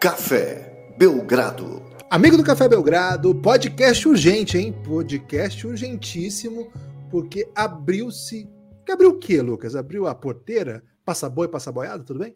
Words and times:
Café 0.00 0.94
Belgrado. 0.96 1.82
Amigo 2.08 2.34
do 2.34 2.42
Café 2.42 2.66
Belgrado, 2.66 3.34
podcast 3.34 4.08
urgente, 4.08 4.56
hein? 4.56 4.72
Podcast 4.72 5.66
urgentíssimo, 5.66 6.72
porque 7.10 7.46
abriu-se. 7.54 8.48
Que 8.86 8.92
abriu 8.92 9.10
o 9.10 9.18
quê, 9.18 9.42
Lucas? 9.42 9.76
Abriu 9.76 10.06
a 10.06 10.14
porteira? 10.14 10.82
Passa 11.04 11.28
boi, 11.28 11.48
passa 11.48 11.70
boiada, 11.70 12.02
tudo 12.02 12.20
bem? 12.20 12.34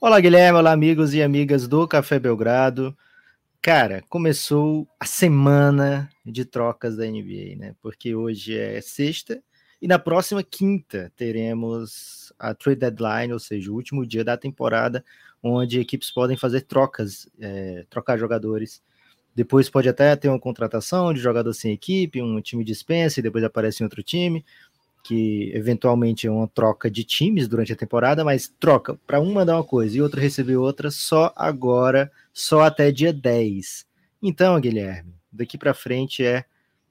Olá, 0.00 0.18
Guilherme. 0.18 0.60
Olá, 0.60 0.72
amigos 0.72 1.12
e 1.12 1.22
amigas 1.22 1.68
do 1.68 1.86
Café 1.86 2.18
Belgrado. 2.18 2.96
Cara, 3.60 4.02
começou 4.08 4.88
a 4.98 5.04
semana 5.04 6.08
de 6.24 6.46
trocas 6.46 6.96
da 6.96 7.04
NBA, 7.04 7.54
né? 7.58 7.74
Porque 7.82 8.14
hoje 8.14 8.56
é 8.56 8.80
sexta 8.80 9.42
e 9.82 9.88
na 9.88 9.98
próxima 9.98 10.44
quinta 10.44 11.12
teremos 11.16 12.32
a 12.38 12.54
trade 12.54 12.78
deadline, 12.78 13.32
ou 13.32 13.38
seja, 13.40 13.70
o 13.70 13.74
último 13.74 14.06
dia 14.06 14.24
da 14.24 14.36
temporada, 14.36 15.04
onde 15.42 15.80
equipes 15.80 16.10
podem 16.10 16.36
fazer 16.36 16.62
trocas, 16.62 17.28
é, 17.40 17.84
trocar 17.90 18.18
jogadores. 18.18 18.82
Depois 19.34 19.68
pode 19.68 19.88
até 19.88 20.14
ter 20.14 20.28
uma 20.28 20.38
contratação 20.38 21.12
de 21.12 21.20
jogador 21.20 21.52
sem 21.52 21.72
equipe, 21.72 22.22
um 22.22 22.40
time 22.40 22.62
dispensa 22.62 23.18
e 23.18 23.22
depois 23.22 23.42
aparece 23.42 23.82
em 23.82 23.84
outro 23.84 24.02
time, 24.02 24.44
que 25.02 25.50
eventualmente 25.54 26.26
é 26.26 26.30
uma 26.30 26.46
troca 26.46 26.90
de 26.90 27.02
times 27.02 27.48
durante 27.48 27.72
a 27.72 27.76
temporada, 27.76 28.24
mas 28.24 28.52
troca 28.60 28.94
para 29.06 29.20
um 29.20 29.32
mandar 29.32 29.56
uma 29.56 29.64
coisa 29.64 29.96
e 29.96 30.02
outro 30.02 30.20
receber 30.20 30.56
outra 30.56 30.90
só 30.90 31.32
agora 31.34 32.10
só 32.32 32.62
até 32.62 32.92
dia 32.92 33.12
10. 33.12 33.86
Então, 34.22 34.60
Guilherme, 34.60 35.14
daqui 35.32 35.58
para 35.58 35.74
frente 35.74 36.24
é 36.24 36.44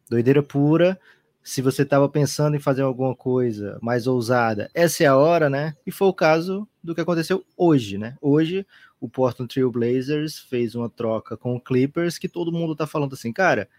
doideira 0.09 0.43
pura. 0.43 0.99
Se 1.41 1.61
você 1.61 1.83
estava 1.83 2.09
pensando 2.09 2.55
em 2.55 2.59
fazer 2.59 2.81
alguma 2.81 3.15
coisa 3.15 3.79
mais 3.81 4.05
ousada, 4.05 4.69
essa 4.73 5.03
é 5.03 5.07
a 5.07 5.15
hora, 5.15 5.49
né? 5.49 5.75
E 5.85 5.91
foi 5.91 6.07
o 6.07 6.13
caso 6.13 6.67
do 6.83 6.95
que 6.95 7.01
aconteceu 7.01 7.45
hoje, 7.55 7.97
né? 7.97 8.17
Hoje, 8.21 8.65
o 8.99 9.07
Portland 9.07 9.53
Trail 9.53 9.71
Blazers 9.71 10.39
fez 10.39 10.75
uma 10.75 10.89
troca 10.89 11.37
com 11.37 11.55
o 11.55 11.61
Clippers 11.61 12.17
que 12.17 12.27
todo 12.27 12.51
mundo 12.51 12.75
tá 12.75 12.87
falando 12.87 13.13
assim, 13.13 13.31
cara, 13.31 13.69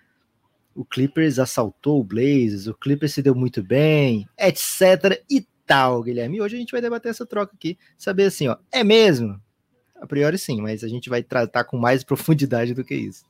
o 0.74 0.84
Clippers 0.84 1.38
assaltou 1.38 2.00
o 2.00 2.04
Blazers, 2.04 2.66
o 2.66 2.74
Clippers 2.74 3.12
se 3.12 3.22
deu 3.22 3.34
muito 3.34 3.62
bem, 3.62 4.28
etc 4.38 5.22
e 5.30 5.46
tal, 5.66 6.02
Guilherme. 6.02 6.38
E 6.38 6.40
hoje 6.40 6.56
a 6.56 6.58
gente 6.58 6.72
vai 6.72 6.80
debater 6.80 7.10
essa 7.10 7.26
troca 7.26 7.52
aqui, 7.54 7.78
saber 7.96 8.24
assim, 8.24 8.48
ó, 8.48 8.56
é 8.70 8.82
mesmo? 8.84 9.40
A 9.96 10.06
priori 10.06 10.38
sim, 10.38 10.60
mas 10.60 10.82
a 10.82 10.88
gente 10.88 11.08
vai 11.08 11.22
tratar 11.22 11.64
com 11.64 11.76
mais 11.76 12.02
profundidade 12.04 12.74
do 12.74 12.84
que 12.84 12.94
isso. 12.94 13.24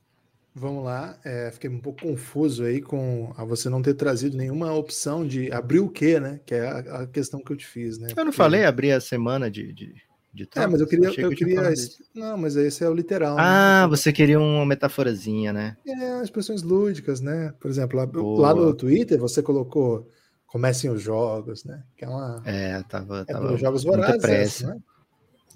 Vamos 0.55 0.85
lá, 0.85 1.19
é, 1.25 1.51
fiquei 1.51 1.71
um 1.71 1.81
pouco 1.81 2.03
confuso 2.03 2.65
aí 2.65 2.83
com 2.83 3.33
a 3.39 3.45
você 3.45 3.71
não 3.71 3.81
ter 3.81 3.95
trazido 3.95 4.37
nenhuma 4.37 4.73
opção 4.75 5.27
de 5.27 5.51
abrir 5.51 5.81
o 5.81 5.89
quê, 5.89 6.21
né? 6.21 6.41
Que 6.45 6.55
é 6.55 6.69
a, 6.69 6.79
a 6.79 7.07
questão 7.07 7.41
que 7.41 7.51
eu 7.51 7.57
te 7.57 7.67
fiz, 7.67 7.99
né? 7.99 8.09
Eu 8.11 8.17
não 8.17 8.25
Porque... 8.25 8.37
falei 8.37 8.65
abrir 8.67 8.93
a 8.93 9.01
semana 9.01 9.51
de, 9.51 9.73
de, 9.73 9.95
de 10.33 10.49
É, 10.55 10.67
mas 10.67 10.79
eu 10.83 10.87
queria. 10.87 11.09
Eu, 11.09 11.31
eu 11.31 11.37
queria 11.37 11.73
não, 12.15 12.37
mas 12.37 12.55
esse 12.55 12.85
é 12.85 12.89
o 12.89 12.93
literal. 12.93 13.37
Né? 13.37 13.43
Ah, 13.43 13.83
né? 13.85 13.89
você 13.89 14.13
queria 14.13 14.39
uma 14.39 14.67
metaforazinha, 14.67 15.55
né? 15.55 15.77
É, 15.87 16.23
expressões 16.23 16.63
lúdicas, 16.63 17.23
né? 17.23 17.55
Por 17.59 17.71
exemplo, 17.71 17.99
lá, 17.99 18.07
lá, 18.49 18.55
no 18.55 18.75
Twitter 18.75 19.19
você 19.19 19.43
colocou 19.43 20.07
comecem 20.47 20.91
os 20.91 21.01
jogos, 21.01 21.65
né? 21.65 21.83
Que 21.97 22.05
é 22.05 22.09
uma. 22.09 22.43
É, 22.45 22.83
tava. 22.83 23.25
É 23.27 23.33
tava 23.33 23.57
jogos 23.57 23.85
vorazes, 23.85 24.21
pressa. 24.21 24.67
né? 24.67 24.83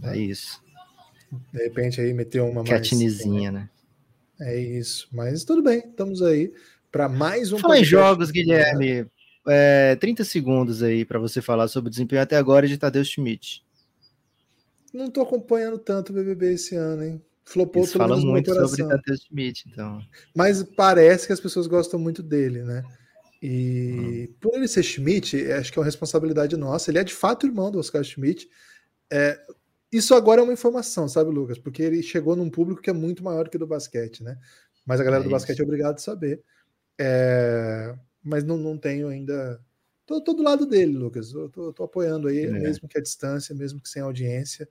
É 0.05 0.17
isso. 0.17 0.59
De 1.53 1.63
repente 1.65 2.01
aí 2.01 2.15
meteu 2.15 2.47
uma 2.47 2.65
Catinizinha, 2.65 3.53
né? 3.53 3.69
É 4.41 4.59
isso. 4.59 5.09
Mas 5.13 5.45
tudo 5.45 5.63
bem, 5.63 5.79
estamos 5.79 6.23
aí 6.23 6.53
para 6.91 7.09
mais 7.09 7.53
um. 7.53 7.59
Fala 7.59 7.79
em 7.79 7.85
jogos, 7.85 8.31
Guilherme. 8.31 9.07
É, 9.49 9.95
30 9.97 10.25
segundos 10.25 10.83
aí 10.83 11.05
para 11.05 11.19
você 11.19 11.41
falar 11.41 11.69
sobre 11.69 11.89
o 11.89 11.91
desempenho 11.91 12.21
até 12.21 12.37
agora 12.37 12.67
de 12.67 12.77
Tadeu 12.77 13.05
Schmidt. 13.05 13.65
Não 14.93 15.07
estou 15.07 15.23
acompanhando 15.23 15.79
tanto 15.79 16.11
o 16.11 16.15
BBB 16.15 16.55
esse 16.55 16.75
ano, 16.75 17.05
hein? 17.05 17.23
Flopou 17.45 17.83
Eles 17.83 17.93
falam 17.93 18.21
muito 18.21 18.53
sobre 18.53 18.89
Tadeu 18.89 19.17
Schmidt, 19.17 19.69
então. 19.71 20.03
Mas 20.35 20.63
parece 20.63 21.27
que 21.27 21.33
as 21.33 21.41
pessoas 21.41 21.67
gostam 21.67 21.99
muito 22.01 22.23
dele, 22.23 22.63
né? 22.63 22.83
E 23.41 24.29
hum. 24.29 24.35
por 24.41 24.55
ele 24.55 24.67
ser 24.67 24.83
Schmidt, 24.83 25.37
acho 25.53 25.73
que 25.73 25.79
é 25.79 25.81
uma 25.81 25.87
responsabilidade 25.87 26.57
nossa. 26.57 26.91
Ele 26.91 26.99
é 26.99 27.05
de 27.05 27.15
fato 27.15 27.47
irmão 27.47 27.71
do 27.71 27.79
Oscar 27.79 28.03
Schmidt. 28.03 28.49
É, 29.11 29.39
isso 29.93 30.15
agora 30.15 30.41
é 30.41 30.45
uma 30.45 30.53
informação, 30.53 31.09
sabe, 31.09 31.31
Lucas? 31.31 31.59
Porque 31.59 31.83
ele 31.83 32.03
chegou 32.03 32.35
num 32.35 32.51
público 32.51 32.83
que 32.83 32.91
é 32.91 32.93
muito 32.93 33.23
maior 33.23 33.49
que 33.49 33.57
o 33.57 33.61
do 33.61 33.67
basquete, 33.67 34.23
né? 34.23 34.39
Mas 34.85 35.01
a 35.01 35.05
galera 35.05 35.23
é 35.23 35.25
do 35.25 35.31
basquete 35.31 35.61
é 35.61 35.65
obrigada 35.65 35.95
a 35.95 35.99
saber. 35.99 36.43
É... 36.99 37.95
Mas 38.23 38.45
não, 38.45 38.57
não 38.57 38.77
tenho 38.77 39.09
ainda. 39.09 39.61
Tô, 40.05 40.21
tô 40.21 40.33
do 40.33 40.43
lado 40.43 40.67
dele, 40.67 40.97
Lucas. 40.97 41.33
Eu 41.33 41.49
tô, 41.49 41.73
tô 41.73 41.85
apoiando 41.85 42.29
aí, 42.29 42.47
é. 42.47 42.51
mesmo 42.51 42.89
que 42.89 42.99
a 42.99 43.03
distância, 43.03 43.55
mesmo 43.55 43.81
que 43.81 43.89
sem 43.89 44.03
audiência. 44.03 44.69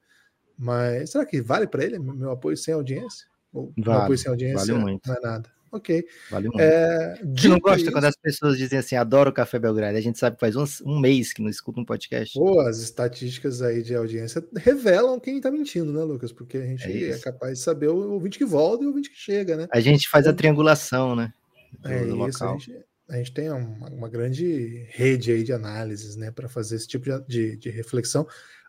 Mas 0.58 1.12
será 1.12 1.26
que 1.26 1.42
vale 1.42 1.68
para 1.68 1.84
ele 1.84 2.00
meu 2.00 2.32
apoio 2.32 2.56
sem 2.56 2.74
audiência? 2.74 3.28
Ou 3.52 3.74
vale, 3.78 3.90
meu 3.90 3.94
apoio 3.94 4.18
sem 4.18 4.30
audiência 4.30 4.74
vale 4.74 4.74
muito. 4.74 5.08
não 5.08 5.16
é 5.16 5.20
nada? 5.22 5.50
Ok. 5.76 6.06
Vale 6.32 6.48
muito. 6.48 6.62
É, 6.62 7.20
Você 7.36 7.50
não 7.50 7.60
gosta 7.60 7.82
isso... 7.82 7.92
quando 7.92 8.06
as 8.06 8.16
pessoas 8.16 8.58
dizem 8.58 8.80
assim, 8.80 8.96
adoro 8.96 9.30
o 9.30 9.34
Café 9.34 9.60
Belgrado. 9.60 9.98
A 9.98 10.02
gente 10.02 10.18
sabe 10.18 10.38
que 10.38 10.40
faz 10.40 10.56
um, 10.56 10.64
um 10.86 11.00
mês 11.00 11.34
que 11.34 11.42
não 11.42 11.50
escuta 11.50 11.82
um 11.82 11.86
podcast. 11.86 12.40
Pô, 12.40 12.62
as 12.62 12.80
estatísticas 12.80 13.62
aí 13.62 13.84
de 13.84 13.94
audiência 13.94 14.42
revelam 14.56 15.20
quem 15.20 15.42
tá 15.42 15.52
mentindo, 15.52 15.92
né, 15.92 16.02
Lucas? 16.02 16.32
Porque 16.32 16.58
a 16.58 16.66
gente 16.66 16.86
é, 16.86 17.10
é 17.10 17.20
capaz 17.20 17.58
de 17.58 17.64
saber 17.64 17.90
o 17.90 18.14
ouvinte 18.14 18.38
que 18.38 18.46
volta 18.46 18.84
e 18.84 18.88
o 18.88 18.90
ouvinte 18.90 19.10
que 19.10 19.18
chega, 19.18 19.58
né? 19.58 19.68
A 19.70 19.82
gente 19.82 20.08
faz 20.08 20.26
a 20.26 20.30
então, 20.30 20.38
triangulação, 20.38 21.14
né? 21.14 21.34
Do, 21.82 21.90
é 21.90 22.06
do 22.06 22.30
isso, 22.30 22.46
a 22.46 22.52
gente, 22.54 22.86
a 23.10 23.18
gente, 23.18 23.34
tem 23.34 23.50
uma, 23.50 23.90
uma, 23.90 24.08
grande 24.08 24.88
rede 24.92 25.30
aí 25.30 25.44
de 25.44 25.52
análises, 25.52 26.16
né, 26.16 26.32
para 26.32 26.48
fazer 26.48 26.78
esse 26.78 26.88
tipo 26.88 27.04
de, 27.04 27.28
de, 27.28 27.58
de 27.58 27.70
reflexão. 27.70 28.26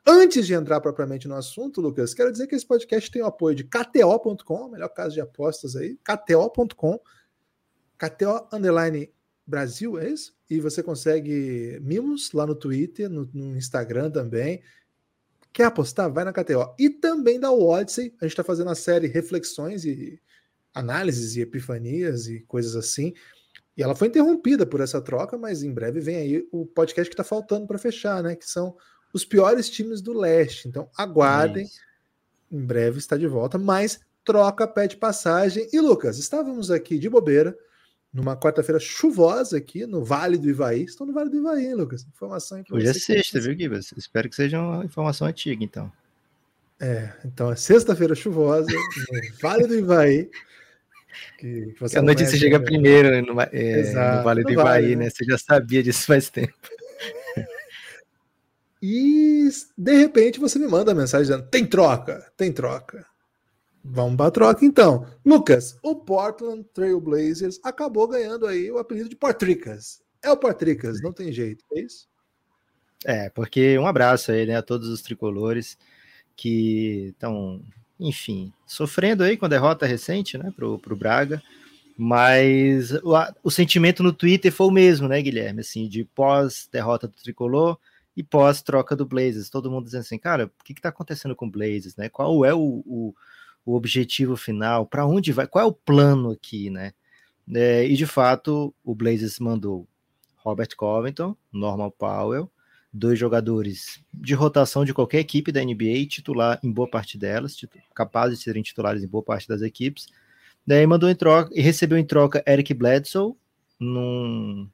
Antes 0.09 0.47
de 0.47 0.55
entrar 0.55 0.81
propriamente 0.81 1.27
no 1.27 1.35
assunto, 1.35 1.81
Lucas, 1.81 2.15
quero 2.15 2.31
dizer 2.31 2.47
que 2.47 2.55
esse 2.55 2.65
podcast 2.65 3.11
tem 3.11 3.23
o 3.23 3.27
apoio 3.27 3.57
de 3.57 3.65
KTO.com, 3.65 4.69
melhor 4.69 4.89
caso 4.91 5.15
de 5.15 5.21
apostas 5.21 5.75
aí, 5.75 5.99
KTO.com, 6.05 7.01
KTO 7.99 8.49
Underline 8.53 9.13
Brasil, 9.45 9.99
é 9.99 10.09
isso? 10.09 10.37
E 10.49 10.61
você 10.61 10.81
consegue 10.81 11.81
mimos 11.83 12.31
lá 12.33 12.47
no 12.47 12.55
Twitter, 12.55 13.11
no, 13.11 13.29
no 13.35 13.57
Instagram 13.57 14.09
também. 14.11 14.63
Quer 15.53 15.65
apostar? 15.65 16.13
Vai 16.13 16.25
na 16.25 16.33
KTO. 16.33 16.75
E 16.79 16.89
também 16.89 17.41
da 17.41 17.51
Odyssey, 17.51 18.15
a 18.21 18.27
gente 18.27 18.33
está 18.33 18.45
fazendo 18.45 18.71
a 18.71 18.77
série 18.77 19.09
Reflexões 19.09 19.85
e 19.85 20.21
Análises 20.73 21.35
e 21.35 21.41
Epifanias 21.41 22.29
e 22.29 22.41
coisas 22.43 22.77
assim. 22.77 23.13
E 23.77 23.83
ela 23.83 23.95
foi 23.95 24.07
interrompida 24.07 24.65
por 24.65 24.81
essa 24.81 25.01
troca, 25.01 25.37
mas 25.37 25.65
em 25.65 25.73
breve 25.73 25.99
vem 25.99 26.17
aí 26.17 26.49
o 26.53 26.65
podcast 26.65 27.09
que 27.09 27.15
está 27.15 27.25
faltando 27.25 27.67
para 27.67 27.79
fechar, 27.79 28.23
né? 28.23 28.37
Que 28.37 28.49
são 28.49 28.77
os 29.13 29.25
piores 29.25 29.69
times 29.71 30.01
do 30.01 30.13
leste. 30.13 30.69
Então 30.69 30.89
aguardem, 30.97 31.65
é 31.65 32.55
em 32.57 32.65
breve 32.65 32.99
está 32.99 33.17
de 33.17 33.27
volta, 33.27 33.59
mas 33.59 34.01
troca 34.25 34.67
pede 34.67 34.97
passagem. 34.97 35.69
E 35.73 35.81
Lucas, 35.81 36.19
estávamos 36.19 36.71
aqui 36.71 36.99
de 36.99 37.09
bobeira 37.09 37.57
numa 38.13 38.37
quarta-feira 38.37 38.81
chuvosa 38.81 39.59
aqui 39.59 39.87
no 39.87 40.05
Vale 40.05 40.39
do 40.39 40.49
Ivaí. 40.49 40.85
Estou 40.85 41.07
no 41.07 41.13
Vale 41.13 41.31
do 41.31 41.37
Ivaí, 41.37 41.67
hein, 41.67 41.75
Lucas? 41.75 42.07
Informação 42.07 42.63
Hoje 42.71 42.87
é 42.87 42.93
sexta, 42.95 43.41
viu, 43.41 43.57
Gibas? 43.57 43.93
Espero 43.97 44.29
que 44.29 44.35
seja 44.35 44.61
uma 44.61 44.85
informação 44.85 45.27
antiga, 45.27 45.63
então. 45.63 45.93
É, 46.81 47.13
então 47.25 47.51
é 47.51 47.57
sexta-feira 47.57 48.15
chuvosa 48.15 48.67
no 48.71 48.77
Vale 49.41 49.67
do 49.67 49.75
Ivaí. 49.75 50.31
Que, 51.39 51.75
que 51.75 51.99
a 51.99 52.03
notícia 52.03 52.39
chega 52.39 52.59
né? 52.59 52.65
primeiro 52.65 53.09
no, 53.23 53.41
é, 53.41 53.93
no 53.93 54.23
Vale 54.23 54.43
do 54.43 54.53
Ivaí, 54.53 54.65
vale, 54.65 54.97
né? 54.97 55.05
né? 55.05 55.11
Você 55.11 55.25
já 55.25 55.39
sabia 55.39 55.83
disso 55.83 56.07
faz 56.07 56.29
tempo. 56.31 56.55
E 58.83 59.49
de 59.77 59.97
repente 59.97 60.39
você 60.39 60.59
me 60.59 60.67
manda 60.67 60.93
a 60.93 60.95
mensagem 60.95 61.27
dizendo: 61.27 61.49
tem 61.49 61.67
troca, 61.67 62.31
tem 62.37 62.53
troca. 62.53 63.07
Vamos 63.89 64.17
para 64.17 64.27
a 64.27 64.31
troca 64.31 64.65
então. 64.65 65.07
Lucas, 65.25 65.79
o 65.83 65.95
Portland 65.95 66.65
Trail 66.75 67.01
Blazers 67.01 67.61
acabou 67.63 68.09
ganhando 68.09 68.47
aí 68.47 68.71
o 68.71 68.79
apelido 68.79 69.09
de 69.09 69.17
Portricas. 69.17 70.03
É 70.23 70.31
o 70.31 70.37
Portricas, 70.37 71.01
não 71.01 71.13
tem 71.13 71.31
jeito, 71.31 71.65
é 71.73 71.81
isso? 71.81 72.09
É, 73.05 73.31
porque 73.31 73.79
um 73.79 73.87
abraço 73.87 74.33
aí 74.33 74.45
né, 74.47 74.57
a 74.57 74.63
todos 74.63 74.89
os 74.89 75.03
tricolores 75.03 75.79
que 76.35 77.11
estão, 77.11 77.63
enfim, 78.01 78.53
sofrendo 78.67 79.23
aí 79.23 79.37
com 79.37 79.47
a 79.47 79.49
derrota 79.49 79.87
recente 79.87 80.37
né, 80.37 80.53
pro, 80.57 80.79
pro 80.81 80.97
Braga. 80.97 81.41
Mas 81.97 82.91
o, 82.93 83.15
o 83.45 83.51
sentimento 83.51 84.03
no 84.03 84.13
Twitter 84.13 84.53
foi 84.53 84.67
o 84.67 84.73
mesmo, 84.73 85.07
né, 85.07 85.23
Guilherme? 85.23 85.61
Assim, 85.61 85.89
de 85.89 86.05
pós-derrota 86.05 87.07
do 87.07 87.15
tricolor 87.15 87.79
e 88.17 88.23
pós-troca 88.23 88.97
do 88.97 89.05
Blazers, 89.05 89.51
todo 89.51 89.71
mundo 89.71 89.85
dizendo 89.85 90.01
assim, 90.01 90.19
cara, 90.19 90.47
o 90.47 90.65
que 90.65 90.73
está 90.73 90.89
acontecendo 90.89 91.37
com 91.37 91.47
o 91.47 91.51
Blazers, 91.51 91.97
né? 91.97 92.09
Qual 92.09 92.45
é 92.45 92.55
o, 92.55 92.83
o, 92.87 93.15
o 93.65 93.75
objetivo 93.75 94.37
final? 94.37 94.87
Para 94.87 95.07
onde 95.07 95.33
vai? 95.33 95.47
Qual 95.47 95.63
é 95.63 95.69
o 95.69 95.73
plano 95.73 96.31
aqui, 96.31 96.71
né? 96.71 96.93
É, 97.55 97.87
e 97.87 97.95
de 97.95 98.07
fato, 98.07 98.75
o 98.83 98.95
Blazers 98.95 99.39
mandou 99.39 99.87
Robert 100.37 100.71
Covington, 100.77 101.37
Norman 101.53 101.91
Powell, 101.91 102.51
dois 102.93 103.19
jogadores 103.19 104.03
de 104.13 104.35
rotação 104.35 104.85
de 104.85 104.95
qualquer 104.95 105.21
equipe 105.21 105.53
da 105.53 105.63
NBA, 105.63 106.07
titular 106.09 106.59
em 106.63 106.73
boa 106.73 106.89
parte 106.89 107.19
delas, 107.19 107.57
capazes 107.95 108.39
de 108.39 108.45
serem 108.45 108.63
titulares 108.63 109.05
em 109.05 109.09
boa 109.09 109.23
parte 109.23 109.47
das 109.47 109.61
equipes. 109.61 110.07
Daí 110.67 110.87
mandou 110.87 111.09
em 111.09 111.15
troca 111.15 111.51
e 111.55 111.61
recebeu 111.61 111.99
em 111.99 112.05
troca 112.05 112.43
Eric 112.49 112.73
Bledsoe 112.73 113.35
num 113.79 114.69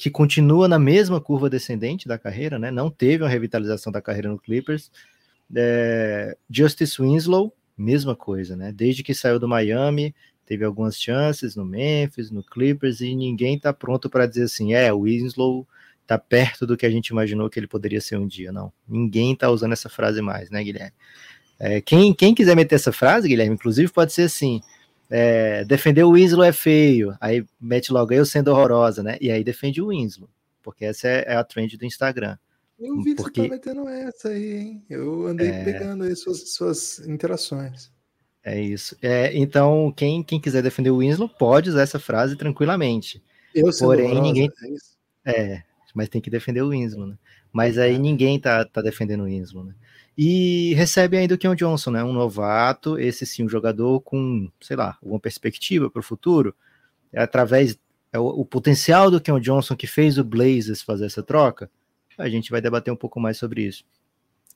que 0.00 0.08
continua 0.08 0.66
na 0.66 0.78
mesma 0.78 1.20
curva 1.20 1.50
descendente 1.50 2.08
da 2.08 2.16
carreira, 2.16 2.58
né? 2.58 2.70
Não 2.70 2.90
teve 2.90 3.22
uma 3.22 3.28
revitalização 3.28 3.92
da 3.92 4.00
carreira 4.00 4.30
no 4.30 4.38
Clippers. 4.38 4.90
É, 5.54 6.34
Justice 6.48 7.02
Winslow, 7.02 7.54
mesma 7.76 8.16
coisa, 8.16 8.56
né? 8.56 8.72
Desde 8.72 9.02
que 9.02 9.12
saiu 9.12 9.38
do 9.38 9.46
Miami, 9.46 10.14
teve 10.46 10.64
algumas 10.64 10.98
chances 10.98 11.54
no 11.54 11.66
Memphis, 11.66 12.30
no 12.30 12.42
Clippers, 12.42 13.02
e 13.02 13.14
ninguém 13.14 13.56
está 13.56 13.74
pronto 13.74 14.08
para 14.08 14.24
dizer 14.24 14.44
assim, 14.44 14.72
é, 14.72 14.90
o 14.90 15.02
Winslow 15.02 15.68
está 16.00 16.16
perto 16.16 16.66
do 16.66 16.78
que 16.78 16.86
a 16.86 16.90
gente 16.90 17.08
imaginou 17.08 17.50
que 17.50 17.60
ele 17.60 17.66
poderia 17.66 18.00
ser 18.00 18.16
um 18.16 18.26
dia. 18.26 18.50
Não, 18.50 18.72
ninguém 18.88 19.34
está 19.34 19.50
usando 19.50 19.72
essa 19.72 19.90
frase 19.90 20.22
mais, 20.22 20.48
né, 20.48 20.64
Guilherme? 20.64 20.94
É, 21.58 21.78
quem, 21.82 22.14
quem 22.14 22.34
quiser 22.34 22.56
meter 22.56 22.76
essa 22.76 22.90
frase, 22.90 23.28
Guilherme, 23.28 23.54
inclusive 23.54 23.92
pode 23.92 24.14
ser 24.14 24.22
assim, 24.22 24.62
é, 25.10 25.64
defender 25.64 26.04
o 26.04 26.12
Winslow 26.12 26.44
é 26.44 26.52
feio, 26.52 27.16
aí 27.20 27.44
mete 27.60 27.92
logo 27.92 28.12
eu 28.12 28.24
sendo 28.24 28.48
horrorosa, 28.48 29.02
né? 29.02 29.18
E 29.20 29.30
aí 29.30 29.42
defende 29.42 29.82
o 29.82 29.88
Winslow, 29.88 30.30
porque 30.62 30.84
essa 30.84 31.08
é, 31.08 31.24
é 31.26 31.36
a 31.36 31.42
trend 31.42 31.76
do 31.76 31.84
Instagram. 31.84 32.38
Eu 32.78 33.02
vi 33.02 33.14
porque... 33.14 33.42
que 33.42 33.48
você 33.48 33.48
tá 33.48 33.54
metendo 33.54 33.88
essa 33.88 34.28
aí, 34.28 34.52
hein? 34.52 34.84
Eu 34.88 35.26
andei 35.26 35.48
é... 35.48 35.64
pegando 35.64 36.04
aí 36.04 36.14
suas, 36.14 36.54
suas 36.54 37.00
interações. 37.00 37.90
É 38.42 38.58
isso. 38.58 38.96
É, 39.02 39.36
então, 39.36 39.92
quem, 39.94 40.22
quem 40.22 40.40
quiser 40.40 40.62
defender 40.62 40.90
o 40.90 40.98
Winslow 40.98 41.28
pode 41.28 41.68
usar 41.68 41.82
essa 41.82 41.98
frase 41.98 42.36
tranquilamente. 42.36 43.22
Eu 43.54 43.68
Porém, 43.78 44.06
horrorosa, 44.06 44.22
ninguém. 44.22 44.50
É, 45.26 45.42
é, 45.42 45.62
mas 45.94 46.08
tem 46.08 46.22
que 46.22 46.30
defender 46.30 46.62
o 46.62 46.70
Winslow, 46.70 47.06
né? 47.06 47.18
Mas 47.52 47.76
aí 47.76 47.98
ninguém 47.98 48.40
tá, 48.40 48.64
tá 48.64 48.80
defendendo 48.80 49.22
o 49.22 49.24
Winslow, 49.24 49.64
né? 49.64 49.74
E 50.22 50.74
recebe 50.74 51.16
ainda 51.16 51.34
o 51.34 51.38
Keon 51.38 51.54
Johnson, 51.54 51.92
né? 51.92 52.04
Um 52.04 52.12
novato, 52.12 52.98
esse 52.98 53.24
sim, 53.24 53.42
um 53.42 53.48
jogador 53.48 54.02
com, 54.02 54.50
sei 54.60 54.76
lá, 54.76 54.98
alguma 55.00 55.18
perspectiva 55.18 55.88
para 55.88 56.00
o 56.00 56.02
futuro. 56.02 56.54
É 57.10 57.22
através 57.22 57.78
é 58.12 58.18
o, 58.18 58.26
o, 58.26 58.44
potencial 58.44 59.10
do 59.10 59.18
Keon 59.18 59.40
Johnson 59.40 59.74
que 59.74 59.86
fez 59.86 60.18
o 60.18 60.24
Blazers 60.24 60.82
fazer 60.82 61.06
essa 61.06 61.22
troca. 61.22 61.70
A 62.18 62.28
gente 62.28 62.50
vai 62.50 62.60
debater 62.60 62.92
um 62.92 62.96
pouco 62.98 63.18
mais 63.18 63.38
sobre 63.38 63.62
isso. 63.62 63.82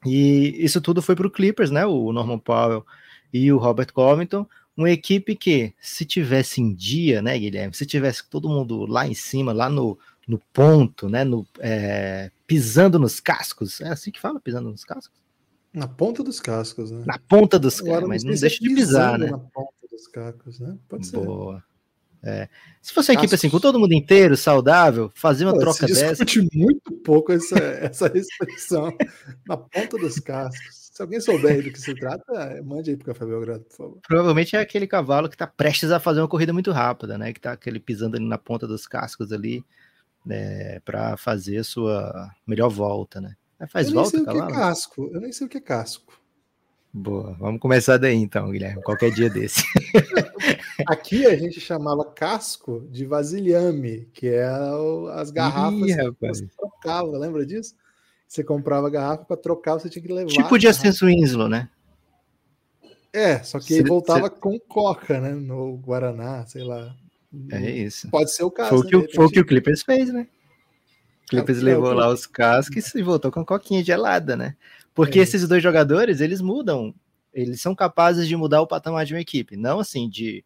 E 0.04 0.54
isso 0.62 0.82
tudo 0.82 1.00
foi 1.00 1.16
para 1.16 1.26
o 1.26 1.30
Clippers, 1.30 1.70
né? 1.70 1.86
O 1.86 2.12
Norman 2.12 2.38
Powell 2.38 2.84
e 3.32 3.50
o 3.50 3.56
Robert 3.56 3.90
Covington, 3.90 4.46
uma 4.76 4.90
equipe 4.90 5.34
que, 5.34 5.72
se 5.80 6.04
tivesse 6.04 6.60
em 6.60 6.74
dia, 6.74 7.22
né, 7.22 7.38
Guilherme, 7.38 7.72
se 7.72 7.86
tivesse 7.86 8.28
todo 8.28 8.50
mundo 8.50 8.84
lá 8.84 9.06
em 9.06 9.14
cima, 9.14 9.50
lá 9.50 9.70
no, 9.70 9.98
no 10.28 10.38
ponto, 10.52 11.08
né, 11.08 11.24
no, 11.24 11.46
é, 11.58 12.30
pisando 12.46 12.98
nos 12.98 13.18
cascos, 13.18 13.80
é 13.80 13.88
assim 13.88 14.10
que 14.10 14.20
fala, 14.20 14.38
pisando 14.38 14.68
nos 14.68 14.84
cascos? 14.84 15.24
Na 15.74 15.88
ponta 15.88 16.22
dos 16.22 16.38
cascos, 16.38 16.90
né? 16.90 17.02
Na 17.04 17.18
ponta 17.18 17.58
dos 17.58 17.80
cascos, 17.80 18.08
mas 18.08 18.22
não 18.22 18.32
deixa 18.32 18.60
de 18.60 18.74
pisar, 18.74 19.18
né? 19.18 19.30
Na 19.30 19.38
ponta 19.38 19.72
dos 19.90 20.06
cascos, 20.06 20.60
né? 20.60 20.76
Pode 20.88 21.06
ser. 21.06 21.16
Boa. 21.18 21.62
É. 22.22 22.48
Se 22.80 22.92
fosse 22.94 23.10
uma 23.10 23.18
equipe 23.20 23.34
assim, 23.34 23.50
com 23.50 23.60
todo 23.60 23.78
mundo 23.78 23.92
inteiro, 23.92 24.34
saudável, 24.34 25.12
fazer 25.14 25.44
uma 25.44 25.52
Pô, 25.52 25.58
troca 25.58 25.86
se 25.86 25.92
dessa. 25.92 26.24
discute 26.24 26.56
muito 26.56 26.92
pouco 27.04 27.32
essa, 27.32 27.58
essa 27.84 28.06
expressão 28.16 28.96
na 29.46 29.56
ponta 29.56 29.98
dos 29.98 30.18
cascos. 30.18 30.90
Se 30.94 31.02
alguém 31.02 31.20
souber 31.20 31.62
do 31.62 31.70
que 31.70 31.80
se 31.80 31.92
trata, 31.94 32.62
mande 32.64 32.90
aí 32.90 32.96
pro 32.96 33.12
Café 33.12 33.26
Belgrado, 33.26 33.64
por 33.64 33.76
favor. 33.76 33.98
Provavelmente 34.06 34.56
é 34.56 34.60
aquele 34.60 34.86
cavalo 34.86 35.28
que 35.28 35.34
está 35.34 35.46
prestes 35.46 35.90
a 35.90 36.00
fazer 36.00 36.20
uma 36.20 36.28
corrida 36.28 36.52
muito 36.52 36.70
rápida, 36.70 37.18
né? 37.18 37.32
Que 37.32 37.40
está 37.40 37.52
aquele 37.52 37.80
pisando 37.80 38.16
ali 38.16 38.24
na 38.24 38.38
ponta 38.38 38.66
dos 38.66 38.86
cascos 38.86 39.32
ali, 39.32 39.62
né, 40.24 40.80
para 40.80 41.16
fazer 41.16 41.58
a 41.58 41.64
sua 41.64 42.30
melhor 42.46 42.70
volta, 42.70 43.20
né? 43.20 43.34
Faz 43.68 43.88
eu 43.88 43.94
volta, 43.94 44.16
nem 44.16 44.24
sei 44.24 44.34
o 44.34 44.36
que 44.36 44.52
é 44.52 44.54
casco. 44.54 45.10
Eu 45.12 45.20
nem 45.20 45.32
sei 45.32 45.46
o 45.46 45.50
que 45.50 45.58
é 45.58 45.60
casco. 45.60 46.20
Boa, 46.96 47.32
vamos 47.40 47.60
começar 47.60 47.96
daí 47.96 48.14
então, 48.14 48.52
Guilherme, 48.52 48.80
qualquer 48.82 49.10
dia 49.10 49.28
desse. 49.28 49.64
Aqui 50.86 51.26
a 51.26 51.36
gente 51.36 51.60
chamava 51.60 52.04
casco 52.04 52.86
de 52.88 53.04
vasilhame, 53.04 54.08
que 54.12 54.28
é 54.28 54.48
as 55.12 55.30
garrafas 55.32 55.80
Ih, 55.80 55.96
que 55.96 56.28
você 56.28 56.46
trocava, 56.56 57.18
lembra 57.18 57.44
disso? 57.44 57.74
Você 58.28 58.44
comprava 58.44 58.86
a 58.86 58.90
garrafa 58.90 59.24
para 59.24 59.36
trocar, 59.36 59.74
você 59.74 59.88
tinha 59.88 60.04
que 60.04 60.12
levar. 60.12 60.30
Tipo 60.30 60.56
de 60.56 60.68
Ascenso 60.68 61.06
Winslow, 61.06 61.48
né? 61.48 61.68
É, 63.12 63.42
só 63.42 63.58
que 63.58 63.74
cê, 63.74 63.82
voltava 63.82 64.28
cê... 64.28 64.34
com 64.40 64.58
coca, 64.58 65.20
né? 65.20 65.34
No 65.34 65.76
Guaraná, 65.76 66.46
sei 66.46 66.62
lá. 66.62 66.94
É 67.50 67.70
isso. 67.70 68.08
Pode 68.08 68.32
ser 68.32 68.44
o 68.44 68.50
caso. 68.50 68.70
Foi, 68.70 68.84
né? 68.84 68.88
que, 68.88 68.96
o, 68.96 69.14
foi 69.14 69.26
o 69.26 69.30
que 69.30 69.40
o 69.40 69.46
Clippers 69.46 69.82
fez, 69.82 70.12
né? 70.12 70.28
O 71.24 71.28
Clippers 71.28 71.58
é, 71.58 71.62
levou 71.62 71.92
é, 71.92 71.94
lá 71.94 72.08
os 72.08 72.26
cascos 72.26 72.94
e 72.94 73.02
voltou 73.02 73.30
com 73.30 73.44
coquinha 73.44 73.82
gelada, 73.82 74.36
né? 74.36 74.56
Porque 74.94 75.18
é. 75.18 75.22
esses 75.22 75.46
dois 75.48 75.62
jogadores, 75.62 76.20
eles 76.20 76.40
mudam, 76.40 76.94
eles 77.32 77.60
são 77.60 77.74
capazes 77.74 78.28
de 78.28 78.36
mudar 78.36 78.60
o 78.60 78.66
patamar 78.66 79.04
de 79.04 79.14
uma 79.14 79.20
equipe, 79.20 79.56
não 79.56 79.80
assim 79.80 80.08
de 80.08 80.44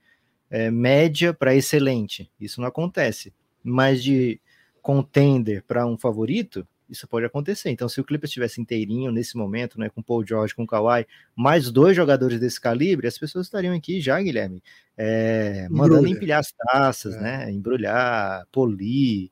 é, 0.50 0.70
média 0.70 1.34
para 1.34 1.54
excelente, 1.54 2.30
isso 2.40 2.60
não 2.60 2.68
acontece, 2.68 3.32
mas 3.62 4.02
de 4.02 4.40
contender 4.80 5.62
para 5.64 5.86
um 5.86 5.98
favorito, 5.98 6.66
isso 6.88 7.06
pode 7.06 7.26
acontecer. 7.26 7.68
Então, 7.68 7.88
se 7.88 8.00
o 8.00 8.04
Clippers 8.04 8.30
estivesse 8.30 8.60
inteirinho 8.60 9.12
nesse 9.12 9.36
momento, 9.36 9.78
né, 9.78 9.90
com 9.90 10.02
Paul 10.02 10.26
George, 10.26 10.54
com 10.54 10.66
Kawhi, 10.66 11.06
mais 11.36 11.70
dois 11.70 11.94
jogadores 11.94 12.40
desse 12.40 12.58
calibre, 12.58 13.06
as 13.06 13.18
pessoas 13.18 13.46
estariam 13.46 13.74
aqui 13.74 14.00
já, 14.00 14.18
Guilherme, 14.20 14.62
é, 14.96 15.68
mandando 15.70 16.08
empilhar 16.08 16.40
as 16.40 16.52
taças, 16.52 17.14
é. 17.16 17.20
né, 17.20 17.52
embrulhar, 17.52 18.46
polir, 18.50 19.30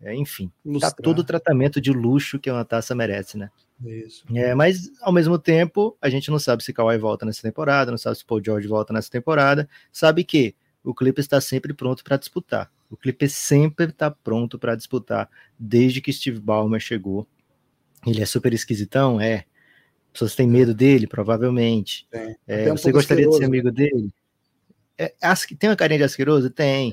é, 0.00 0.14
enfim, 0.14 0.50
tá 0.80 0.90
todo 0.90 1.20
o 1.20 1.24
tratamento 1.24 1.80
de 1.80 1.92
luxo 1.92 2.38
que 2.38 2.50
uma 2.50 2.64
taça 2.64 2.94
merece, 2.94 3.36
né? 3.36 3.50
Isso. 3.84 4.24
É, 4.34 4.54
mas 4.54 4.90
ao 5.00 5.12
mesmo 5.12 5.38
tempo, 5.38 5.96
a 6.00 6.08
gente 6.08 6.30
não 6.30 6.38
sabe 6.38 6.62
se 6.62 6.72
Kawhi 6.72 6.98
volta 6.98 7.26
nessa 7.26 7.42
temporada, 7.42 7.90
não 7.90 7.98
sabe 7.98 8.16
se 8.16 8.24
Paul 8.24 8.42
George 8.44 8.68
volta 8.68 8.92
nessa 8.92 9.10
temporada, 9.10 9.68
sabe 9.92 10.24
que 10.24 10.54
o 10.84 10.94
Clippers 10.94 11.24
está 11.24 11.40
sempre 11.40 11.72
pronto 11.74 12.04
para 12.04 12.16
disputar. 12.16 12.70
O 12.90 12.96
Clippers 12.96 13.32
sempre 13.32 13.86
está 13.86 14.10
pronto 14.10 14.58
para 14.58 14.74
disputar 14.74 15.28
desde 15.58 16.00
que 16.00 16.12
Steve 16.12 16.40
Ballmer 16.40 16.80
chegou. 16.80 17.26
Ele 18.06 18.22
é 18.22 18.26
super 18.26 18.52
esquisitão, 18.54 19.20
é. 19.20 19.44
Pessoas 20.12 20.34
têm 20.34 20.48
medo 20.48 20.72
dele, 20.74 21.06
provavelmente. 21.06 22.06
É, 22.10 22.36
é, 22.46 22.72
um 22.72 22.76
você 22.76 22.90
gostaria 22.90 23.28
de 23.28 23.36
ser 23.36 23.44
amigo 23.44 23.70
dele? 23.70 24.12
É, 24.96 25.12
tem 25.58 25.70
uma 25.70 25.76
carinha 25.76 25.98
de 25.98 26.04
asqueroso? 26.04 26.50
Tem. 26.50 26.92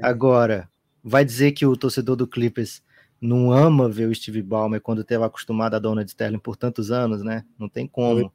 Agora, 0.00 0.69
vai 1.02 1.24
dizer 1.24 1.52
que 1.52 1.66
o 1.66 1.76
torcedor 1.76 2.16
do 2.16 2.26
Clippers 2.26 2.82
não 3.20 3.52
ama 3.52 3.88
ver 3.88 4.08
o 4.08 4.14
Steve 4.14 4.42
Ballmer 4.42 4.80
quando 4.80 5.02
esteve 5.02 5.24
acostumado 5.24 5.74
a 5.74 5.78
Dona 5.78 6.04
de 6.04 6.10
Sterling 6.10 6.38
por 6.38 6.56
tantos 6.56 6.90
anos, 6.90 7.22
né? 7.22 7.44
Não 7.58 7.68
tem 7.68 7.86
como. 7.86 8.32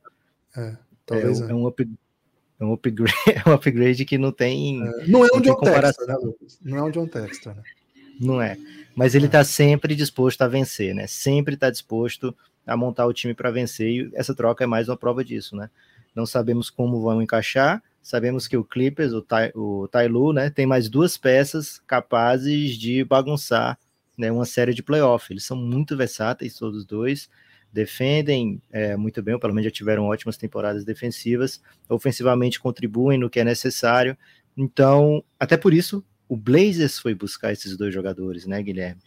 É, 0.56 0.78
talvez 1.06 1.42
é, 1.42 1.52
é. 1.52 1.54
um, 1.54 1.66
up, 1.66 1.90
é 2.60 2.64
um 2.64 2.74
upgrade, 2.74 3.14
é 3.46 3.50
um 3.50 3.54
upgrade 3.54 4.06
que 4.06 4.18
não 4.18 4.32
tem. 4.32 4.82
É, 4.84 5.08
não 5.08 5.26
é 5.26 5.30
um 5.34 5.42
John 5.42 5.60
Textor, 5.60 6.08
né, 6.08 6.16
Lucas? 6.16 6.60
Não 6.62 6.78
é 6.78 6.84
um 6.84 6.92
John 6.92 7.08
Textor, 7.08 7.56
né? 7.56 7.64
Não 8.20 8.42
é. 8.42 8.57
Mas 8.95 9.16
ele 9.16 9.26
está 9.26 9.40
é. 9.40 9.44
sempre 9.44 9.95
disposto 9.95 10.42
a 10.42 10.48
vencer, 10.48 10.94
né? 10.94 11.07
Sempre 11.07 11.56
está 11.56 11.69
disposto 11.69 12.36
a 12.66 12.78
montar 12.78 13.06
o 13.06 13.14
time 13.14 13.34
para 13.34 13.52
vencer. 13.52 13.90
E 13.90 14.12
essa 14.14 14.34
troca 14.34 14.64
é 14.64 14.68
mais 14.68 14.88
uma 14.88 14.95
prova 14.95 15.24
disso, 15.24 15.56
né? 15.56 15.69
Não 16.16 16.26
sabemos 16.26 16.69
como 16.69 17.02
vão 17.02 17.22
encaixar. 17.22 17.84
Sabemos 18.06 18.47
que 18.47 18.56
o 18.56 18.64
Clippers, 18.64 19.14
o, 19.14 19.21
Ty, 19.24 19.52
o 19.56 19.90
Lu, 20.07 20.31
né, 20.31 20.52
tem 20.52 20.68
mais 20.68 20.88
duas 20.88 21.18
peças 21.18 21.81
capazes 21.88 22.78
de 22.78 23.04
bagunçar 23.04 23.80
né, 24.16 24.31
uma 24.31 24.45
série 24.45 24.76
de 24.76 24.83
playoff. 24.83 25.33
Eles 25.33 25.44
são 25.44 25.57
muito 25.57 25.97
versáteis, 25.97 26.54
todos 26.54 26.85
dois, 26.85 27.28
defendem 27.74 28.62
é, 28.71 28.95
muito 28.95 29.24
bem, 29.24 29.33
ou 29.33 29.40
pelo 29.40 29.56
menos 29.56 29.66
já 29.66 29.71
tiveram 29.71 30.06
ótimas 30.06 30.38
temporadas 30.38 30.85
defensivas, 30.85 31.59
ofensivamente 31.90 32.59
contribuem 32.59 33.18
no 33.18 33.28
que 33.28 33.40
é 33.40 33.44
necessário. 33.44 34.16
Então, 34.56 35.24
até 35.40 35.57
por 35.57 35.74
isso, 35.74 36.06
o 36.30 36.38
Blazers 36.38 37.00
foi 37.00 37.16
buscar 37.16 37.54
esses 37.54 37.76
dois 37.76 37.92
jogadores, 37.92 38.45
né, 38.45 38.62
Guilherme? 38.62 39.02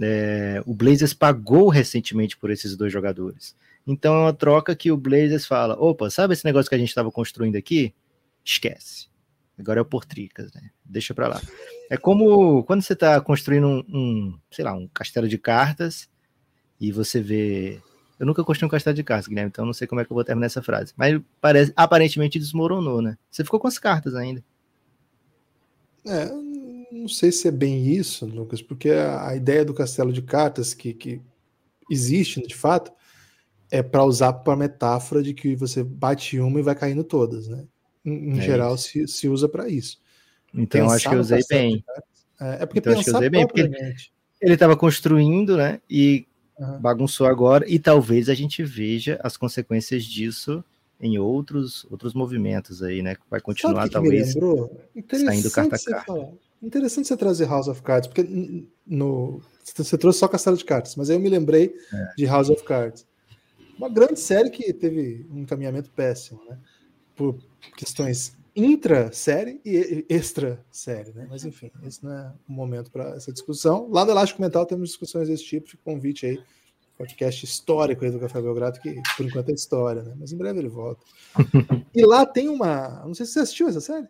É, 0.00 0.62
o 0.64 0.74
Blazers 0.74 1.12
pagou 1.12 1.68
recentemente 1.68 2.36
por 2.36 2.52
esses 2.52 2.76
dois 2.76 2.92
jogadores. 2.92 3.56
Então 3.84 4.14
é 4.14 4.18
uma 4.20 4.32
troca 4.32 4.76
que 4.76 4.92
o 4.92 4.96
Blazers 4.96 5.44
fala: 5.44 5.74
opa, 5.74 6.08
sabe 6.08 6.34
esse 6.34 6.44
negócio 6.44 6.68
que 6.68 6.76
a 6.76 6.78
gente 6.78 6.90
estava 6.90 7.10
construindo 7.10 7.56
aqui? 7.56 7.92
Esquece. 8.48 9.08
Agora 9.58 9.80
é 9.80 9.82
o 9.82 9.84
Portricas, 9.84 10.52
né? 10.54 10.70
Deixa 10.82 11.12
para 11.12 11.28
lá. 11.28 11.42
É 11.90 11.96
como 11.98 12.64
quando 12.64 12.80
você 12.80 12.94
está 12.94 13.20
construindo 13.20 13.66
um, 13.66 13.84
um, 13.88 14.38
sei 14.50 14.64
lá, 14.64 14.72
um 14.72 14.88
castelo 14.88 15.28
de 15.28 15.36
cartas 15.36 16.08
e 16.80 16.90
você 16.90 17.20
vê. 17.20 17.80
Eu 18.18 18.26
nunca 18.26 18.42
construí 18.42 18.66
um 18.66 18.70
castelo 18.70 18.96
de 18.96 19.04
cartas, 19.04 19.28
Guilherme, 19.28 19.50
então 19.50 19.66
não 19.66 19.72
sei 19.74 19.86
como 19.86 20.00
é 20.00 20.04
que 20.04 20.10
eu 20.10 20.14
vou 20.14 20.24
terminar 20.24 20.46
essa 20.46 20.62
frase. 20.62 20.94
Mas 20.96 21.20
parece, 21.40 21.72
aparentemente 21.76 22.38
desmoronou, 22.38 23.02
né? 23.02 23.18
Você 23.30 23.44
ficou 23.44 23.60
com 23.60 23.68
as 23.68 23.78
cartas 23.78 24.14
ainda. 24.14 24.42
É, 26.06 26.26
não 26.90 27.08
sei 27.08 27.30
se 27.30 27.48
é 27.48 27.50
bem 27.50 27.86
isso, 27.86 28.24
Lucas, 28.24 28.62
porque 28.62 28.90
a, 28.90 29.28
a 29.28 29.36
ideia 29.36 29.64
do 29.64 29.74
castelo 29.74 30.12
de 30.12 30.22
cartas 30.22 30.72
que, 30.72 30.94
que 30.94 31.20
existe 31.90 32.40
de 32.46 32.54
fato 32.54 32.92
é 33.70 33.82
para 33.82 34.04
usar 34.04 34.32
para 34.32 34.56
metáfora 34.56 35.22
de 35.22 35.34
que 35.34 35.54
você 35.54 35.84
bate 35.84 36.40
uma 36.40 36.58
e 36.58 36.62
vai 36.62 36.74
caindo 36.74 37.04
todas, 37.04 37.46
né? 37.48 37.66
Em, 38.08 38.38
é 38.38 38.42
geral, 38.42 38.76
se, 38.76 39.06
se 39.06 39.28
usa 39.28 39.48
para 39.48 39.68
isso. 39.68 39.98
Então, 40.54 40.82
pensar 40.82 40.94
acho 40.94 41.08
que 41.08 41.14
eu 41.14 41.20
usei 41.20 41.40
bem. 41.48 41.84
É, 42.40 42.62
é 42.62 42.66
porque 42.66 42.78
então, 42.78 42.94
pensar 42.94 43.18
usei 43.18 43.30
bem, 43.30 43.46
porque 43.46 43.70
ele 44.40 44.54
estava 44.54 44.76
construindo, 44.76 45.56
né? 45.56 45.80
E 45.90 46.26
uhum. 46.58 46.78
bagunçou 46.80 47.26
agora, 47.26 47.64
e 47.68 47.78
talvez 47.78 48.28
a 48.28 48.34
gente 48.34 48.62
veja 48.62 49.18
as 49.22 49.36
consequências 49.36 50.04
disso 50.04 50.64
em 51.00 51.16
outros 51.16 51.86
outros 51.90 52.12
movimentos 52.14 52.82
aí, 52.82 53.02
né? 53.02 53.14
Que 53.14 53.22
vai 53.30 53.40
continuar, 53.40 53.84
que 53.84 53.90
talvez, 53.90 54.34
que 54.34 55.18
saindo 55.18 55.50
carta 55.50 55.76
a 55.76 55.78
carta. 55.78 56.32
Interessante 56.60 57.06
você 57.06 57.16
trazer 57.16 57.46
House 57.46 57.68
of 57.68 57.82
Cards, 57.82 58.08
porque 58.08 58.28
no, 58.84 59.40
você 59.76 59.96
trouxe 59.96 60.18
só 60.18 60.26
Castelo 60.26 60.56
de 60.56 60.64
Cartas, 60.64 60.96
mas 60.96 61.08
aí 61.08 61.16
eu 61.16 61.20
me 61.20 61.28
lembrei 61.28 61.72
é. 61.92 62.08
de 62.16 62.26
House 62.26 62.50
of 62.50 62.64
Cards. 62.64 63.06
Uma 63.76 63.88
grande 63.88 64.18
série 64.18 64.50
que 64.50 64.72
teve 64.72 65.24
um 65.30 65.38
encaminhamento 65.38 65.88
péssimo, 65.90 66.40
né? 66.48 66.58
Por 67.18 67.36
questões 67.76 68.38
intra-série 68.54 69.60
e 69.64 70.06
extra-série, 70.08 71.12
né? 71.12 71.26
Mas 71.28 71.44
enfim, 71.44 71.70
esse 71.84 72.02
não 72.02 72.12
é 72.12 72.32
o 72.48 72.52
momento 72.52 72.90
para 72.90 73.10
essa 73.10 73.32
discussão. 73.32 73.88
Lá 73.90 74.04
no 74.04 74.12
Elástico 74.12 74.40
Mental 74.40 74.64
temos 74.64 74.88
discussões 74.88 75.28
desse 75.28 75.44
tipo, 75.44 75.68
fica 75.68 75.82
convite 75.84 76.26
aí, 76.26 76.40
podcast 76.96 77.44
histórico 77.44 78.04
aí 78.04 78.10
do 78.10 78.18
Café 78.18 78.40
Belgrado, 78.40 78.80
que 78.80 79.00
por 79.16 79.26
enquanto 79.26 79.50
é 79.50 79.52
história, 79.52 80.02
né? 80.02 80.14
Mas 80.18 80.32
em 80.32 80.36
breve 80.36 80.60
ele 80.60 80.68
volta. 80.68 81.04
e 81.94 82.06
lá 82.06 82.24
tem 82.24 82.48
uma. 82.48 83.04
Não 83.04 83.14
sei 83.14 83.26
se 83.26 83.32
você 83.32 83.40
assistiu 83.40 83.68
essa 83.68 83.80
série. 83.80 84.06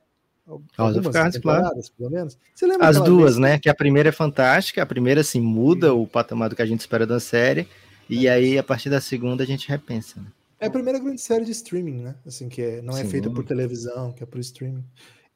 House 0.78 0.96
of 0.96 1.10
Cards, 1.10 1.38
claro. 1.38 1.68
pelo 1.98 2.10
menos. 2.10 2.38
Você 2.54 2.66
lembra 2.66 2.88
As 2.88 2.98
duas, 2.98 3.34
vez? 3.34 3.38
né? 3.38 3.58
Que 3.58 3.68
a 3.68 3.74
primeira 3.74 4.08
é 4.08 4.12
fantástica, 4.12 4.82
a 4.82 4.86
primeira, 4.86 5.20
assim, 5.20 5.40
muda 5.40 5.88
Sim. 5.88 5.92
o 5.92 6.06
patamar 6.06 6.48
do 6.48 6.56
que 6.56 6.62
a 6.62 6.66
gente 6.66 6.80
espera 6.80 7.06
da 7.06 7.20
série, 7.20 7.68
e 8.08 8.26
é. 8.26 8.32
aí, 8.32 8.58
a 8.58 8.62
partir 8.62 8.88
da 8.88 8.98
segunda, 8.98 9.42
a 9.42 9.46
gente 9.46 9.68
repensa, 9.68 10.18
né? 10.18 10.26
É 10.60 10.66
a 10.66 10.70
primeira 10.70 10.98
grande 10.98 11.20
série 11.20 11.44
de 11.44 11.52
streaming, 11.52 12.02
né? 12.02 12.16
Assim, 12.26 12.48
que 12.48 12.60
é, 12.60 12.82
não 12.82 12.96
é 12.96 13.04
Sim. 13.04 13.10
feita 13.10 13.30
por 13.30 13.44
televisão, 13.44 14.12
que 14.12 14.22
é 14.22 14.26
por 14.26 14.40
streaming. 14.40 14.84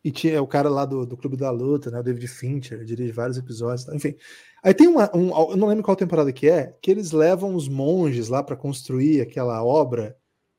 E 0.04 0.10
tinha 0.10 0.42
o 0.42 0.46
cara 0.48 0.68
lá 0.68 0.84
do, 0.84 1.06
do 1.06 1.16
Clube 1.16 1.36
da 1.36 1.50
Luta, 1.50 1.90
né? 1.90 2.00
O 2.00 2.02
David 2.02 2.26
Fincher, 2.26 2.84
dirige 2.84 3.12
vários 3.12 3.38
episódios. 3.38 3.88
Enfim. 3.88 4.16
Aí 4.62 4.74
tem 4.74 4.88
uma. 4.88 5.14
Um, 5.16 5.28
eu 5.50 5.56
não 5.56 5.68
lembro 5.68 5.84
qual 5.84 5.96
temporada 5.96 6.32
que 6.32 6.48
é, 6.48 6.76
que 6.82 6.90
eles 6.90 7.12
levam 7.12 7.54
os 7.54 7.68
monges 7.68 8.28
lá 8.28 8.42
para 8.42 8.56
construir 8.56 9.20
aquela 9.20 9.64
obra 9.64 10.16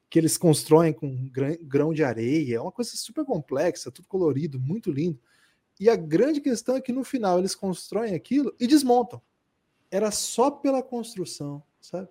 que 0.10 0.17
eles 0.17 0.38
constroem 0.38 0.93
com 0.93 1.29
grão 1.63 1.93
de 1.93 2.03
areia. 2.03 2.58
É 2.58 2.62
uma 2.62 2.72
coisa 2.72 2.91
super 2.96 3.25
complexa, 3.25 3.91
tudo 3.91 4.08
colorido, 4.08 4.60
muito 4.60 4.91
lindo. 4.91 5.20
E 5.79 5.89
a 5.89 5.96
grande 5.96 6.39
questão 6.39 6.77
é 6.77 6.82
que 6.82 6.93
no 6.93 7.03
final 7.03 7.39
eles 7.39 7.55
constroem 7.55 8.13
aquilo 8.13 8.55
e 8.60 8.67
desmontam. 8.67 9.22
Era 9.91 10.12
só 10.12 10.51
pela 10.51 10.84
construção, 10.84 11.63
sabe? 11.82 12.08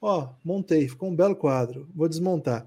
Ó, 0.00 0.30
montei, 0.44 0.88
ficou 0.88 1.10
um 1.10 1.16
belo 1.16 1.36
quadro, 1.36 1.88
vou 1.94 2.08
desmontar. 2.08 2.66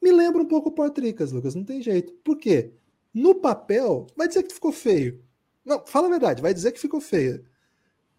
Me 0.00 0.10
lembra 0.10 0.42
um 0.42 0.48
pouco 0.48 0.70
o 0.70 0.72
Portricas, 0.72 1.30
Lucas, 1.30 1.54
não 1.54 1.64
tem 1.64 1.82
jeito. 1.82 2.12
Por 2.24 2.38
quê? 2.38 2.72
No 3.12 3.34
papel, 3.34 4.06
vai 4.16 4.26
dizer 4.26 4.42
que 4.42 4.54
ficou 4.54 4.72
feio. 4.72 5.22
Não, 5.64 5.84
fala 5.86 6.06
a 6.06 6.10
verdade, 6.10 6.42
vai 6.42 6.54
dizer 6.54 6.72
que 6.72 6.80
ficou 6.80 7.00
feio. 7.00 7.44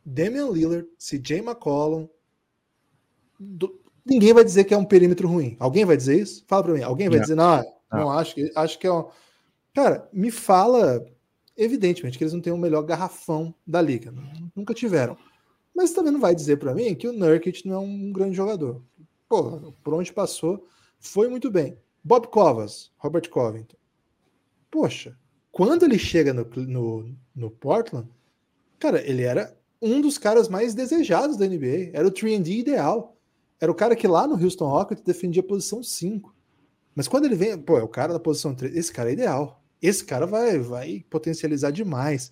Damian 0.06 0.50
Lillard, 0.50 0.88
CJ 0.98 1.40
McCollum, 1.40 2.08
do... 3.40 3.82
ninguém 4.06 4.34
vai 4.34 4.44
dizer 4.44 4.64
que 4.66 4.74
é 4.74 4.78
um 4.78 4.86
perímetro 4.86 5.28
ruim. 5.28 5.58
Alguém 5.60 5.84
vai 5.84 5.98
dizer 5.98 6.22
isso? 6.22 6.44
Fala 6.48 6.64
para 6.64 6.74
mim. 6.74 6.84
Alguém 6.84 7.10
vai 7.10 7.18
não. 7.18 7.24
dizer, 7.24 7.36
não, 7.36 7.58
não, 7.92 8.00
não, 8.00 8.12
acho 8.12 8.36
que 8.36 8.52
acho 8.56 8.80
que 8.80 8.88
é 8.88 8.94
um... 8.94 9.10
Cara, 9.74 10.08
me 10.14 10.30
fala 10.30 11.04
evidentemente 11.58 12.18
que 12.18 12.24
eles 12.24 12.34
não 12.34 12.42
têm 12.42 12.54
o 12.54 12.58
melhor 12.58 12.84
garrafão 12.84 13.54
da 13.66 13.82
liga, 13.82 14.14
nunca 14.56 14.74
tiveram. 14.74 15.18
Mas 15.76 15.92
também 15.92 16.12
não 16.12 16.20
vai 16.20 16.36
dizer 16.36 16.58
para 16.58 16.74
mim 16.74 16.94
que 16.96 17.08
o 17.08 17.14
Nurkic 17.14 17.68
não 17.68 17.76
é 17.76 17.80
um 17.80 18.12
grande 18.12 18.36
jogador. 18.36 18.82
Pô, 19.28 19.74
por 19.84 19.94
onde 19.94 20.14
passou, 20.14 20.68
foi 21.00 21.28
muito 21.28 21.50
bem. 21.50 21.78
Bob 22.04 22.28
Covas, 22.28 22.92
Robert 22.98 23.30
Covington. 23.30 23.78
Poxa, 24.70 25.18
quando 25.52 25.84
ele 25.84 25.98
chega 25.98 26.34
no, 26.34 26.46
no, 26.68 27.16
no 27.36 27.52
Portland, 27.52 28.10
cara, 28.78 29.02
ele 29.08 29.24
era 29.24 29.56
um 29.82 30.02
dos 30.02 30.18
caras 30.18 30.48
mais 30.48 30.74
desejados 30.74 31.38
da 31.38 31.48
NBA. 31.48 31.92
Era 31.94 32.08
o 32.08 32.12
3D 32.12 32.48
ideal. 32.48 33.18
Era 33.60 33.72
o 33.72 33.76
cara 33.76 33.96
que 33.96 34.08
lá 34.08 34.28
no 34.28 34.42
Houston 34.42 34.68
Rockets 34.68 35.04
defendia 35.04 35.42
a 35.42 35.46
posição 35.46 35.84
5. 35.84 36.34
Mas 36.96 37.08
quando 37.08 37.26
ele 37.26 37.36
vem, 37.36 37.58
pô, 37.58 37.78
é 37.78 37.84
o 37.84 37.88
cara 37.88 38.14
da 38.14 38.20
posição 38.20 38.54
3. 38.54 38.76
Esse 38.76 38.92
cara 38.92 39.10
é 39.10 39.14
ideal. 39.14 39.62
Esse 39.82 40.04
cara 40.06 40.26
vai, 40.26 40.60
vai 40.60 41.06
potencializar 41.10 41.72
demais. 41.72 42.32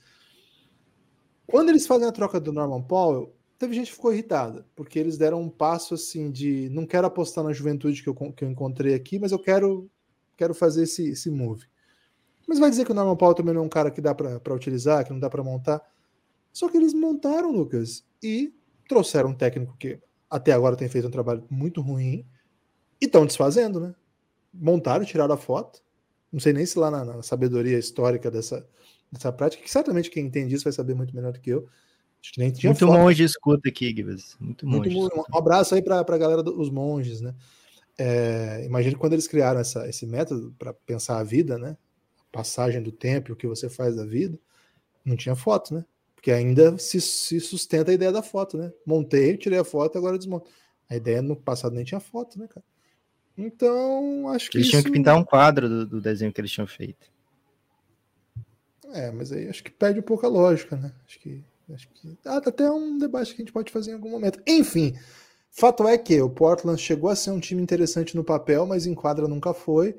Quando 1.51 1.67
eles 1.67 1.85
fazem 1.85 2.07
a 2.07 2.11
troca 2.13 2.39
do 2.39 2.53
Norman 2.53 2.81
Powell, 2.81 3.35
teve 3.59 3.75
gente 3.75 3.87
que 3.89 3.95
ficou 3.95 4.13
irritada, 4.13 4.65
porque 4.73 4.97
eles 4.97 5.17
deram 5.17 5.41
um 5.41 5.49
passo 5.49 5.95
assim 5.95 6.31
de 6.31 6.69
não 6.69 6.85
quero 6.85 7.05
apostar 7.05 7.43
na 7.43 7.51
juventude 7.51 8.01
que 8.01 8.07
eu, 8.07 8.15
que 8.15 8.45
eu 8.45 8.49
encontrei 8.49 8.93
aqui, 8.93 9.19
mas 9.19 9.33
eu 9.33 9.37
quero, 9.37 9.91
quero 10.37 10.53
fazer 10.53 10.83
esse, 10.83 11.09
esse 11.09 11.29
move. 11.29 11.65
Mas 12.47 12.57
vai 12.57 12.69
dizer 12.69 12.85
que 12.85 12.91
o 12.93 12.95
Norman 12.95 13.17
Powell 13.17 13.35
também 13.35 13.53
não 13.53 13.63
é 13.63 13.65
um 13.65 13.69
cara 13.69 13.91
que 13.91 13.99
dá 13.99 14.15
para 14.15 14.53
utilizar, 14.53 15.03
que 15.03 15.11
não 15.11 15.19
dá 15.19 15.29
para 15.29 15.43
montar. 15.43 15.81
Só 16.53 16.69
que 16.69 16.77
eles 16.77 16.93
montaram, 16.93 17.51
Lucas, 17.51 18.05
e 18.23 18.53
trouxeram 18.87 19.31
um 19.31 19.35
técnico 19.35 19.75
que 19.77 19.99
até 20.29 20.53
agora 20.53 20.77
tem 20.77 20.87
feito 20.87 21.09
um 21.09 21.11
trabalho 21.11 21.43
muito 21.49 21.81
ruim 21.81 22.25
e 23.01 23.05
estão 23.07 23.25
desfazendo, 23.25 23.77
né? 23.81 23.93
Montaram, 24.53 25.03
tiraram 25.03 25.33
a 25.33 25.37
foto. 25.37 25.83
Não 26.31 26.39
sei 26.39 26.53
nem 26.53 26.65
se 26.65 26.79
lá 26.79 26.89
na, 26.89 27.03
na 27.03 27.21
sabedoria 27.21 27.77
histórica 27.77 28.31
dessa, 28.31 28.65
dessa 29.11 29.31
prática, 29.31 29.61
que 29.61 29.69
certamente 29.69 30.09
quem 30.09 30.25
entende 30.25 30.55
isso 30.55 30.63
vai 30.63 30.73
saber 30.73 30.95
muito 30.95 31.15
melhor 31.15 31.33
do 31.33 31.39
que 31.39 31.49
eu. 31.49 31.67
Acho 32.21 32.33
que 32.33 32.39
nem 32.39 32.51
tinha 32.51 32.71
Muito 32.71 32.85
foto. 32.85 32.97
monge 32.99 33.23
escuta 33.23 33.69
aqui, 33.69 33.87
Gibbs. 33.87 34.37
Muito 34.39 34.67
monge. 34.67 34.89
Muito, 34.91 35.25
um 35.33 35.37
abraço 35.37 35.73
aí 35.73 35.81
para 35.81 35.99
a 35.99 36.17
galera 36.17 36.43
dos 36.43 36.69
monges, 36.69 37.19
né? 37.19 37.33
É, 37.97 38.63
imagina 38.63 38.95
quando 38.95 39.13
eles 39.13 39.27
criaram 39.27 39.59
essa, 39.59 39.87
esse 39.89 40.05
método 40.05 40.55
para 40.57 40.73
pensar 40.73 41.17
a 41.17 41.23
vida, 41.23 41.57
né? 41.57 41.75
A 42.19 42.37
passagem 42.37 42.81
do 42.81 42.91
tempo, 42.91 43.33
o 43.33 43.35
que 43.35 43.47
você 43.47 43.69
faz 43.69 43.95
da 43.95 44.05
vida, 44.05 44.39
não 45.03 45.15
tinha 45.15 45.35
foto, 45.35 45.73
né? 45.73 45.83
Porque 46.15 46.31
ainda 46.31 46.77
se, 46.77 47.01
se 47.01 47.39
sustenta 47.39 47.89
a 47.89 47.93
ideia 47.93 48.11
da 48.11 48.21
foto, 48.21 48.55
né? 48.55 48.71
Montei, 48.85 49.35
tirei 49.35 49.57
a 49.57 49.63
foto, 49.63 49.97
agora 49.97 50.17
desmonto. 50.17 50.49
A 50.87 50.95
ideia 50.95 51.21
no 51.21 51.35
passado 51.35 51.73
nem 51.73 51.83
tinha 51.83 51.99
foto, 51.99 52.37
né, 52.37 52.47
cara? 52.47 52.63
Então, 53.35 54.29
acho 54.29 54.51
que. 54.51 54.57
Eles 54.57 54.67
isso... 54.67 54.71
tinham 54.71 54.83
que 54.83 54.91
pintar 54.91 55.17
um 55.17 55.23
quadro 55.23 55.67
do, 55.67 55.85
do 55.87 56.01
desenho 56.01 56.31
que 56.31 56.39
eles 56.39 56.51
tinham 56.51 56.67
feito. 56.67 57.09
É, 58.93 59.11
mas 59.11 59.31
aí 59.31 59.47
acho 59.47 59.63
que 59.63 59.71
perde 59.71 59.99
um 59.99 60.03
pouco 60.03 60.25
a 60.25 60.29
lógica, 60.29 60.75
né? 60.75 60.91
Acho 61.05 61.19
que, 61.19 61.43
acho 61.73 61.89
que 61.89 62.17
ah, 62.25 62.37
até 62.37 62.69
um 62.69 62.97
debate 62.97 63.33
que 63.33 63.41
a 63.41 63.45
gente 63.45 63.53
pode 63.53 63.71
fazer 63.71 63.91
em 63.91 63.93
algum 63.93 64.09
momento. 64.09 64.41
Enfim, 64.45 64.93
fato 65.49 65.87
é 65.87 65.97
que 65.97 66.21
o 66.21 66.29
Portland 66.29 66.81
chegou 66.81 67.09
a 67.09 67.15
ser 67.15 67.31
um 67.31 67.39
time 67.39 67.61
interessante 67.61 68.15
no 68.15 68.23
papel, 68.23 68.65
mas 68.65 68.85
em 68.85 68.93
quadra 68.93 69.27
nunca 69.27 69.53
foi. 69.53 69.95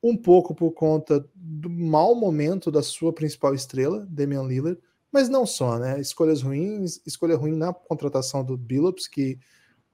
Um 0.00 0.16
pouco 0.16 0.54
por 0.54 0.70
conta 0.72 1.28
do 1.34 1.68
mau 1.68 2.14
momento 2.14 2.70
da 2.70 2.82
sua 2.82 3.12
principal 3.12 3.52
estrela, 3.54 4.06
Damian 4.08 4.44
Lillard, 4.44 4.80
mas 5.10 5.28
não 5.28 5.44
só, 5.44 5.78
né? 5.78 6.00
Escolhas 6.00 6.42
ruins, 6.42 7.00
escolha 7.04 7.36
ruim 7.36 7.56
na 7.56 7.72
contratação 7.72 8.44
do 8.44 8.56
Billups, 8.56 9.08
que 9.08 9.38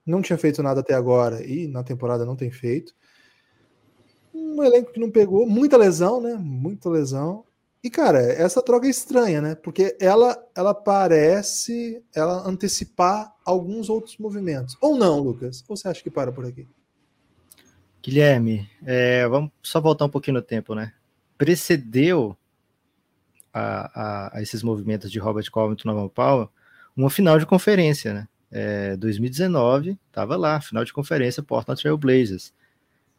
não 0.05 0.21
tinha 0.21 0.37
feito 0.37 0.63
nada 0.63 0.81
até 0.81 0.93
agora 0.93 1.47
e 1.47 1.67
na 1.67 1.83
temporada 1.83 2.27
não 2.27 2.37
tem 2.37 2.51
feito. 2.51 2.95
Um 4.35 4.63
elenco 4.63 4.93
que 4.93 5.01
não 5.01 5.11
pegou, 5.11 5.47
muita 5.47 5.77
lesão, 5.77 6.21
né? 6.21 6.35
Muita 6.35 6.91
lesão. 6.91 7.45
E, 7.85 7.91
cara, 7.91 8.19
essa 8.19 8.63
troca 8.63 8.87
é 8.87 8.91
estranha, 8.91 9.43
né? 9.43 9.55
Porque 9.55 9.95
ela, 10.01 10.43
ela 10.57 10.75
parece 10.75 12.03
ela 12.15 12.49
antecipar 12.49 13.31
alguns 13.45 13.91
outros 13.91 14.17
movimentos. 14.17 14.75
Ou 14.81 14.97
não, 14.97 15.21
Lucas? 15.21 15.63
Ou 15.69 15.77
você 15.77 15.89
acha 15.89 16.03
que 16.03 16.11
para 16.11 16.33
por 16.33 16.47
aqui? 16.47 16.67
Guilherme, 18.03 18.67
é, 18.87 19.29
vamos 19.29 19.51
só 19.63 19.83
voltar 19.83 20.07
um 20.07 20.09
pouquinho 20.09 20.37
no 20.37 20.43
tempo, 20.43 20.75
né? 20.75 20.95
Precedeu 21.37 22.35
a, 23.53 24.31
a, 24.33 24.39
a 24.39 24.43
esses 24.43 24.63
movimentos 24.63 25.13
de 25.13 25.19
Robert 25.19 25.51
Covington 25.51 25.87
Nova 25.87 26.09
Powell 26.09 26.49
uma 26.97 27.11
final 27.11 27.39
de 27.39 27.45
conferência, 27.45 28.15
né? 28.15 28.29
É, 28.51 28.97
2019, 28.97 29.99
estava 30.07 30.37
lá, 30.37 30.59
final 30.59 30.85
de 30.85 30.93
conferência 30.93 31.43
Portland 31.43 31.83
Trail 31.83 31.99
Blazers. 31.99 32.55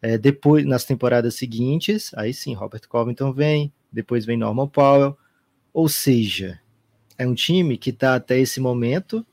É, 0.01 0.17
depois, 0.17 0.65
nas 0.65 0.85
temporadas 0.85 1.35
seguintes, 1.35 2.11
aí 2.15 2.33
sim, 2.33 2.55
Robert 2.55 2.87
Covington 2.87 3.31
vem, 3.31 3.71
depois 3.91 4.25
vem 4.25 4.37
Norman 4.37 4.67
Powell. 4.67 5.17
Ou 5.73 5.89
seja, 5.89 6.59
é 7.17 7.27
um 7.27 7.33
time 7.33 7.77
que 7.77 7.89
está 7.89 8.15
até 8.15 8.39
esse 8.39 8.59
momento 8.59 9.25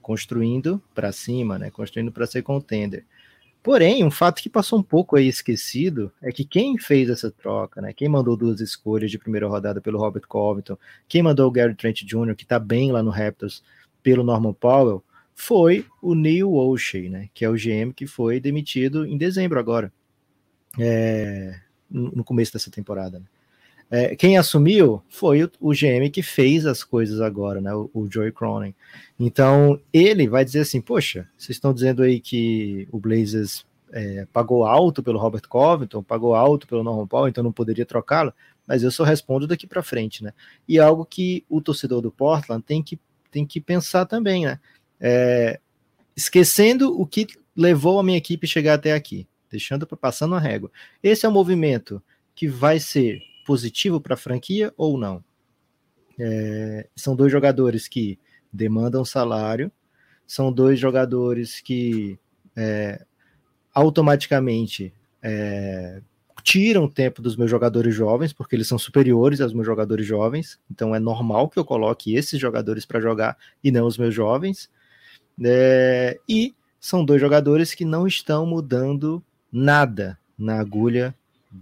construindo 0.00 0.82
para 0.94 1.12
cima, 1.12 1.58
né? 1.58 1.70
Construindo 1.70 2.12
para 2.12 2.26
ser 2.26 2.42
contender. 2.42 3.04
Porém, 3.62 4.04
um 4.04 4.10
fato 4.10 4.42
que 4.42 4.50
passou 4.50 4.78
um 4.78 4.82
pouco 4.82 5.16
aí 5.16 5.26
esquecido 5.26 6.12
é 6.20 6.30
que 6.30 6.44
quem 6.44 6.76
fez 6.76 7.08
essa 7.08 7.30
troca, 7.30 7.80
né? 7.80 7.94
Quem 7.94 8.10
mandou 8.10 8.36
duas 8.36 8.60
escolhas 8.60 9.10
de 9.10 9.18
primeira 9.18 9.48
rodada 9.48 9.80
pelo 9.80 9.98
Robert 9.98 10.26
Covington, 10.28 10.76
quem 11.08 11.22
mandou 11.22 11.48
o 11.48 11.50
Gary 11.50 11.74
Trent 11.74 12.02
Jr., 12.02 12.36
que 12.36 12.42
está 12.42 12.58
bem 12.58 12.92
lá 12.92 13.02
no 13.02 13.10
Raptors, 13.10 13.64
pelo 14.02 14.22
Norman 14.22 14.52
Powell, 14.52 15.02
foi 15.34 15.86
o 16.02 16.14
Neil 16.14 16.52
Olshey, 16.52 17.08
né? 17.08 17.30
Que 17.32 17.44
é 17.44 17.48
o 17.48 17.54
GM 17.54 17.90
que 17.96 18.06
foi 18.06 18.38
demitido 18.38 19.06
em 19.06 19.16
dezembro 19.16 19.58
agora, 19.58 19.90
é, 20.78 21.58
no 21.90 22.22
começo 22.22 22.52
dessa 22.52 22.70
temporada. 22.70 23.18
Né? 23.18 23.24
É, 23.90 24.16
quem 24.16 24.36
assumiu 24.36 25.02
foi 25.08 25.44
o, 25.44 25.50
o, 25.60 25.72
GM 25.72 26.10
que 26.10 26.22
fez 26.22 26.66
as 26.66 26.82
coisas 26.82 27.20
agora, 27.20 27.60
né? 27.60 27.74
O, 27.74 27.90
o 27.92 28.10
Joey 28.10 28.32
Cronin. 28.32 28.74
Então 29.18 29.80
ele 29.92 30.28
vai 30.28 30.44
dizer 30.44 30.60
assim: 30.60 30.80
Poxa, 30.80 31.28
vocês 31.36 31.56
estão 31.56 31.72
dizendo 31.72 32.02
aí 32.02 32.20
que 32.20 32.88
o 32.90 32.98
Blazers 32.98 33.64
é, 33.92 34.26
pagou 34.32 34.64
alto 34.64 35.02
pelo 35.02 35.18
Robert 35.18 35.46
Covington, 35.48 36.02
pagou 36.02 36.34
alto 36.34 36.66
pelo 36.66 36.82
Norman 36.82 37.06
Paul, 37.06 37.28
então 37.28 37.44
não 37.44 37.52
poderia 37.52 37.86
trocá-lo. 37.86 38.32
Mas 38.66 38.82
eu 38.82 38.90
só 38.90 39.04
respondo 39.04 39.46
daqui 39.46 39.66
para 39.66 39.82
frente, 39.82 40.24
né? 40.24 40.32
E 40.66 40.80
algo 40.80 41.04
que 41.04 41.44
o 41.48 41.60
torcedor 41.60 42.00
do 42.00 42.10
Portland 42.10 42.64
tem 42.64 42.82
que, 42.82 42.98
tem 43.30 43.46
que 43.46 43.60
pensar 43.60 44.06
também, 44.06 44.46
né? 44.46 44.58
É, 44.98 45.60
esquecendo 46.16 46.98
o 46.98 47.06
que 47.06 47.26
levou 47.54 48.00
a 48.00 48.02
minha 48.02 48.18
equipe 48.18 48.46
chegar 48.46 48.74
até 48.74 48.92
aqui, 48.92 49.28
deixando 49.50 49.86
passando 49.86 50.34
a 50.34 50.40
régua. 50.40 50.70
Esse 51.02 51.26
é 51.26 51.28
um 51.28 51.32
movimento 51.32 52.02
que 52.34 52.48
vai 52.48 52.80
ser 52.80 53.20
positivo 53.44 54.00
para 54.00 54.14
a 54.14 54.18
franquia 54.18 54.72
ou 54.76 54.98
não? 54.98 55.22
É, 56.18 56.88
são 56.96 57.14
dois 57.14 57.30
jogadores 57.30 57.88
que 57.88 58.18
demandam 58.52 59.04
salário, 59.04 59.70
são 60.26 60.52
dois 60.52 60.78
jogadores 60.78 61.60
que 61.60 62.18
é, 62.56 63.04
automaticamente 63.72 64.92
é, 65.22 66.00
tiram 66.42 66.88
tempo 66.88 67.20
dos 67.22 67.36
meus 67.36 67.50
jogadores 67.50 67.94
jovens, 67.94 68.32
porque 68.32 68.54
eles 68.54 68.68
são 68.68 68.78
superiores 68.78 69.40
aos 69.40 69.52
meus 69.52 69.66
jogadores 69.66 70.06
jovens, 70.06 70.60
então 70.70 70.94
é 70.94 71.00
normal 71.00 71.48
que 71.48 71.58
eu 71.58 71.64
coloque 71.64 72.14
esses 72.14 72.38
jogadores 72.38 72.84
para 72.84 73.00
jogar 73.00 73.36
e 73.62 73.70
não 73.70 73.86
os 73.86 73.98
meus 73.98 74.14
jovens. 74.14 74.70
É, 75.42 76.20
e 76.28 76.54
são 76.78 77.04
dois 77.04 77.20
jogadores 77.20 77.74
que 77.74 77.84
não 77.84 78.06
estão 78.06 78.46
mudando 78.46 79.24
nada 79.50 80.18
na 80.38 80.60
agulha, 80.60 81.14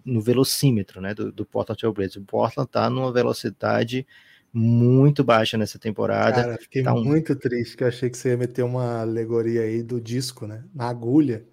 no 0.05 0.21
velocímetro 0.21 1.01
né, 1.01 1.15
do, 1.15 1.31
do 1.33 1.45
Portland 1.45 1.79
Trail 1.79 1.93
Blazers. 1.93 2.17
O 2.17 2.23
Portland 2.23 2.69
está 2.69 2.89
numa 2.89 3.13
velocidade 3.13 4.07
muito 4.53 5.25
baixa 5.25 5.57
nessa 5.57 5.79
temporada. 5.79 6.43
Cara, 6.43 6.59
fiquei 6.59 6.83
tá 6.83 6.93
um... 6.95 7.03
muito 7.03 7.35
triste, 7.35 7.77
que 7.77 7.85
eu 7.85 7.89
achei 7.89 8.11
que 8.11 8.19
você 8.19 8.31
ia 8.31 8.37
meter 8.37 8.63
uma 8.63 9.01
alegoria 9.01 9.63
aí 9.63 9.83
do 9.83 10.01
disco, 10.01 10.47
né? 10.47 10.65
Na 10.75 10.89
agulha. 10.89 11.45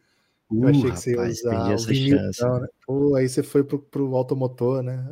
Uh, 0.52 0.64
eu 0.64 0.70
achei 0.70 0.92
que 0.92 0.98
você 0.98 1.12
rapaz, 1.12 1.44
ia 1.44 1.50
usar 1.50 1.74
o 1.74 1.78
vinil, 1.78 2.18
não, 2.42 2.60
né? 2.60 2.68
Pô, 2.86 3.16
aí 3.16 3.30
você 3.30 3.44
foi 3.44 3.64
pro, 3.64 3.80
pro 3.80 4.16
automotor, 4.16 4.82
né? 4.82 5.08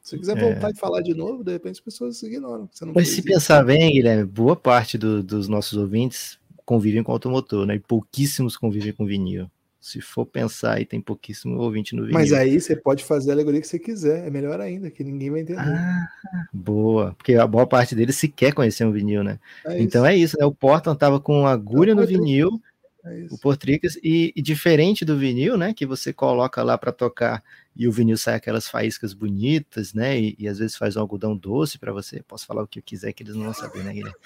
Se 0.00 0.10
você 0.10 0.18
quiser 0.18 0.38
voltar 0.38 0.68
é. 0.68 0.70
e 0.70 0.76
falar 0.76 1.02
de 1.02 1.14
novo, 1.14 1.42
de 1.42 1.52
repente 1.52 1.72
as 1.72 1.80
pessoas 1.80 2.22
ignoram. 2.22 2.70
Mas 2.94 3.08
se 3.08 3.22
pensar 3.22 3.64
bem, 3.64 3.92
Guilherme, 3.92 4.24
boa 4.24 4.54
parte 4.54 4.96
do, 4.96 5.20
dos 5.20 5.48
nossos 5.48 5.76
ouvintes 5.76 6.38
convivem 6.64 7.02
com 7.02 7.12
automotor, 7.12 7.66
né? 7.66 7.74
E 7.74 7.80
pouquíssimos 7.80 8.56
convivem 8.56 8.92
com 8.92 9.04
vinil. 9.04 9.50
Se 9.86 10.00
for 10.00 10.26
pensar 10.26 10.78
aí, 10.78 10.84
tem 10.84 11.00
pouquíssimo 11.00 11.60
ouvinte 11.60 11.94
no 11.94 12.02
vinil. 12.02 12.18
Mas 12.18 12.32
aí 12.32 12.60
você 12.60 12.74
pode 12.74 13.04
fazer 13.04 13.30
a 13.30 13.34
alegoria 13.34 13.60
que 13.60 13.68
você 13.68 13.78
quiser, 13.78 14.26
é 14.26 14.30
melhor 14.30 14.60
ainda, 14.60 14.90
que 14.90 15.04
ninguém 15.04 15.30
vai 15.30 15.42
entender. 15.42 15.60
Ah, 15.60 16.08
boa, 16.52 17.14
porque 17.16 17.36
a 17.36 17.46
boa 17.46 17.68
parte 17.68 17.94
deles 17.94 18.16
sequer 18.16 18.52
conhecer 18.52 18.84
um 18.84 18.90
vinil, 18.90 19.22
né? 19.22 19.38
É 19.64 19.80
então 19.80 20.04
é 20.04 20.16
isso, 20.16 20.36
né? 20.40 20.44
O 20.44 20.52
Portland 20.52 20.98
tava 20.98 21.20
com 21.20 21.46
agulha 21.46 21.94
no 21.94 22.04
vinil, 22.04 22.60
é 23.04 23.28
o 23.30 23.38
Portricas, 23.38 23.96
e, 24.02 24.32
e, 24.34 24.42
diferente 24.42 25.04
do 25.04 25.16
vinil, 25.16 25.56
né? 25.56 25.72
Que 25.72 25.86
você 25.86 26.12
coloca 26.12 26.64
lá 26.64 26.76
para 26.76 26.90
tocar 26.90 27.40
e 27.76 27.86
o 27.86 27.92
vinil 27.92 28.16
sai 28.16 28.34
aquelas 28.34 28.66
faíscas 28.66 29.14
bonitas, 29.14 29.94
né? 29.94 30.18
E, 30.18 30.34
e 30.36 30.48
às 30.48 30.58
vezes 30.58 30.74
faz 30.74 30.96
um 30.96 31.00
algodão 31.00 31.36
doce 31.36 31.78
para 31.78 31.92
você. 31.92 32.24
Posso 32.26 32.44
falar 32.44 32.64
o 32.64 32.66
que 32.66 32.80
eu 32.80 32.82
quiser 32.82 33.12
que 33.12 33.22
eles 33.22 33.36
não 33.36 33.44
vão 33.44 33.54
saber, 33.54 33.84
né, 33.84 33.92
Guilherme? 33.92 34.18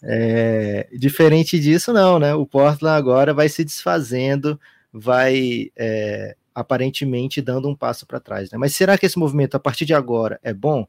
É, 0.00 0.86
diferente 0.92 1.58
disso, 1.58 1.92
não, 1.92 2.20
né? 2.20 2.36
O 2.36 2.46
Portland 2.46 2.96
agora 2.96 3.34
vai 3.34 3.48
se 3.48 3.64
desfazendo, 3.64 4.60
vai 4.92 5.70
é, 5.76 6.36
aparentemente 6.54 7.40
dando 7.40 7.68
um 7.68 7.74
passo 7.74 8.06
para 8.06 8.20
trás, 8.20 8.50
né? 8.50 8.58
Mas 8.58 8.74
será 8.74 8.98
que 8.98 9.06
esse 9.06 9.18
movimento 9.18 9.54
a 9.56 9.60
partir 9.60 9.84
de 9.84 9.94
agora 9.94 10.40
é 10.42 10.52
bom? 10.52 10.86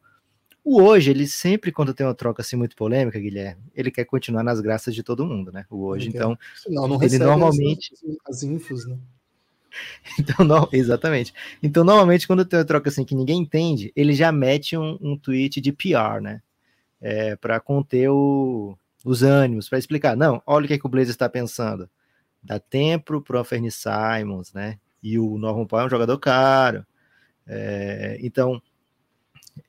O 0.63 0.81
hoje, 0.81 1.09
ele 1.09 1.25
sempre, 1.25 1.71
quando 1.71 1.93
tem 1.93 2.05
uma 2.05 2.13
troca 2.13 2.41
assim 2.41 2.55
muito 2.55 2.75
polêmica, 2.75 3.19
Guilherme, 3.19 3.61
ele 3.75 3.89
quer 3.89 4.05
continuar 4.05 4.43
nas 4.43 4.59
graças 4.59 4.93
de 4.93 5.01
todo 5.01 5.25
mundo, 5.25 5.51
né? 5.51 5.65
O 5.69 5.85
hoje, 5.85 6.09
então. 6.09 6.37
Não, 6.67 6.87
não 6.87 7.01
ele 7.01 7.17
normalmente. 7.17 7.93
As, 8.27 8.43
infos, 8.43 8.85
né? 8.85 8.97
Então, 10.19 10.43
não, 10.43 10.67
exatamente. 10.73 11.33
Então, 11.61 11.83
normalmente, 11.83 12.27
quando 12.27 12.43
tem 12.43 12.59
uma 12.59 12.65
troca 12.65 12.89
assim 12.89 13.05
que 13.05 13.15
ninguém 13.15 13.41
entende, 13.41 13.93
ele 13.95 14.13
já 14.13 14.31
mete 14.31 14.75
um, 14.75 14.97
um 14.99 15.17
tweet 15.17 15.61
de 15.61 15.71
PR, 15.71 16.19
né? 16.21 16.41
É, 16.99 17.35
para 17.35 17.59
conter 17.59 18.09
o, 18.09 18.77
os 19.05 19.23
ânimos, 19.23 19.69
para 19.69 19.79
explicar. 19.79 20.17
Não, 20.17 20.41
olha 20.45 20.65
o 20.65 20.67
que, 20.67 20.73
é 20.73 20.77
que 20.77 20.85
o 20.85 20.89
Blazer 20.89 21.11
está 21.11 21.29
pensando. 21.29 21.89
Dá 22.41 22.59
tempo 22.59 23.21
para 23.21 23.37
o 23.37 23.39
Anthony 23.39 23.69
Simons, 23.71 24.53
né? 24.53 24.79
E 25.01 25.19
o 25.19 25.37
Norman 25.37 25.65
Powell 25.65 25.83
é 25.83 25.87
um 25.87 25.89
jogador 25.89 26.17
caro. 26.17 26.85
É, 27.47 28.17
então, 28.21 28.61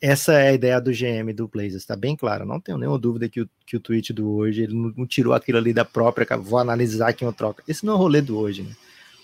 essa 0.00 0.34
é 0.34 0.48
a 0.48 0.52
ideia 0.52 0.80
do 0.80 0.92
GM 0.92 1.32
do 1.34 1.48
Blazers, 1.48 1.76
está 1.76 1.96
bem 1.96 2.14
claro. 2.16 2.44
Não 2.44 2.60
tenho 2.60 2.78
nenhuma 2.78 2.98
dúvida 2.98 3.28
que 3.28 3.40
o, 3.40 3.48
que 3.66 3.76
o 3.76 3.80
tweet 3.80 4.12
do 4.12 4.30
hoje 4.30 4.64
ele 4.64 4.74
não, 4.74 5.06
tirou 5.06 5.32
aquilo 5.32 5.58
ali 5.58 5.72
da 5.72 5.84
própria. 5.84 6.36
Vou 6.36 6.58
analisar 6.58 7.08
aqui 7.08 7.24
uma 7.24 7.32
troca. 7.32 7.62
Esse 7.66 7.84
não 7.84 7.94
é 7.94 7.96
o 7.96 7.98
rolê 7.98 8.20
do 8.20 8.38
hoje, 8.38 8.62
né? 8.62 8.74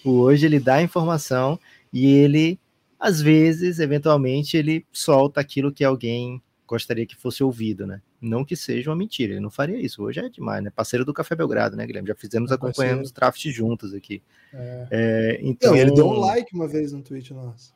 O 0.05 0.21
hoje 0.21 0.47
ele 0.47 0.61
dá 0.61 0.83
informação 0.83 1.59
e 1.93 2.07
ele, 2.07 2.59
às 2.99 3.21
vezes, 3.21 3.79
eventualmente, 3.79 4.57
ele 4.57 4.87
solta 4.93 5.41
aquilo 5.41 5.73
que 5.73 5.85
alguém 5.85 6.41
gostaria 6.67 7.07
que 7.07 7.17
fosse 7.17 7.43
ouvido, 7.43 7.87
né? 7.87 8.01
Não 8.21 8.45
que 8.45 8.57
seja 8.57 8.91
uma 8.91 8.97
mentira, 8.97 9.33
ele 9.33 9.41
não 9.41 9.51
faria 9.51 9.79
isso. 9.81 10.03
Hoje 10.03 10.21
é 10.21 10.29
demais, 10.29 10.63
né? 10.63 10.71
Parceiro 10.71 11.05
do 11.05 11.15
Café 11.15 11.35
Belgrado, 11.35 11.77
né, 11.77 11.87
Guilherme? 11.87 12.09
Já 12.09 12.15
fizemos, 12.15 12.51
acompanhamos 12.53 13.13
draft 13.13 13.45
juntos 13.49 13.95
aqui. 13.95 14.23
É. 14.53 14.89
É, 14.91 15.39
então... 15.43 15.71
Não, 15.73 15.79
ele 15.79 15.93
deu 15.93 16.07
um 16.07 16.19
like 16.19 16.55
uma 16.55 16.69
vez 16.69 16.93
no 16.93 17.03
tweet 17.03 17.33
nosso. 17.33 17.75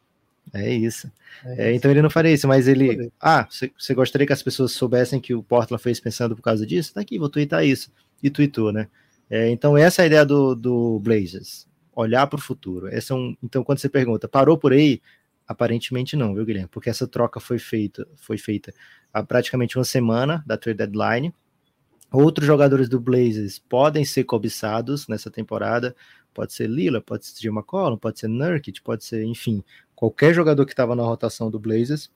É 0.52 0.68
isso. 0.72 1.10
É 1.44 1.70
é, 1.70 1.74
então 1.74 1.90
ele 1.90 2.02
não 2.02 2.10
faria 2.10 2.32
isso, 2.32 2.48
mas 2.48 2.66
ele. 2.66 3.10
Ah, 3.20 3.46
você 3.48 3.94
gostaria 3.94 4.26
que 4.26 4.32
as 4.32 4.42
pessoas 4.42 4.72
soubessem 4.72 5.20
que 5.20 5.32
o 5.34 5.42
Portland 5.42 5.82
fez 5.82 6.00
pensando 6.00 6.34
por 6.34 6.42
causa 6.42 6.66
disso? 6.66 6.92
Tá 6.92 7.00
aqui, 7.00 7.18
vou 7.18 7.28
twittar 7.28 7.64
isso. 7.64 7.92
E 8.22 8.28
tweetou, 8.28 8.72
né? 8.72 8.88
É, 9.28 9.48
então 9.48 9.76
essa 9.76 10.02
é 10.02 10.04
a 10.04 10.06
ideia 10.06 10.24
do, 10.24 10.54
do 10.54 10.98
Blazers. 10.98 11.68
Olhar 11.94 12.26
para 12.26 12.38
o 12.38 12.42
futuro. 12.42 12.88
Esse 12.88 13.12
é 13.12 13.14
um, 13.14 13.36
então, 13.42 13.62
quando 13.62 13.78
você 13.78 13.88
pergunta, 13.88 14.26
parou 14.26 14.58
por 14.58 14.72
aí? 14.72 15.00
Aparentemente 15.50 16.14
não, 16.14 16.32
viu, 16.32 16.44
Guilherme? 16.44 16.68
Porque 16.70 16.88
essa 16.88 17.08
troca 17.08 17.40
foi 17.40 17.58
feita, 17.58 18.06
foi 18.14 18.38
feita 18.38 18.72
há 19.12 19.20
praticamente 19.20 19.76
uma 19.76 19.82
semana 19.82 20.44
da 20.46 20.56
trade 20.56 20.78
deadline. 20.78 21.34
Outros 22.12 22.46
jogadores 22.46 22.88
do 22.88 23.00
Blazers 23.00 23.58
podem 23.58 24.04
ser 24.04 24.22
cobiçados 24.22 25.08
nessa 25.08 25.28
temporada. 25.28 25.96
Pode 26.32 26.52
ser 26.52 26.68
Lila, 26.68 27.00
pode 27.00 27.26
ser 27.26 27.40
Jim 27.40 27.48
McCollum, 27.48 27.96
pode 27.96 28.20
ser 28.20 28.28
Nurkic, 28.28 28.80
pode 28.80 29.04
ser, 29.04 29.24
enfim, 29.24 29.64
qualquer 29.92 30.32
jogador 30.32 30.64
que 30.64 30.72
estava 30.72 30.94
na 30.94 31.02
rotação 31.02 31.50
do 31.50 31.58
Blazers 31.58 32.12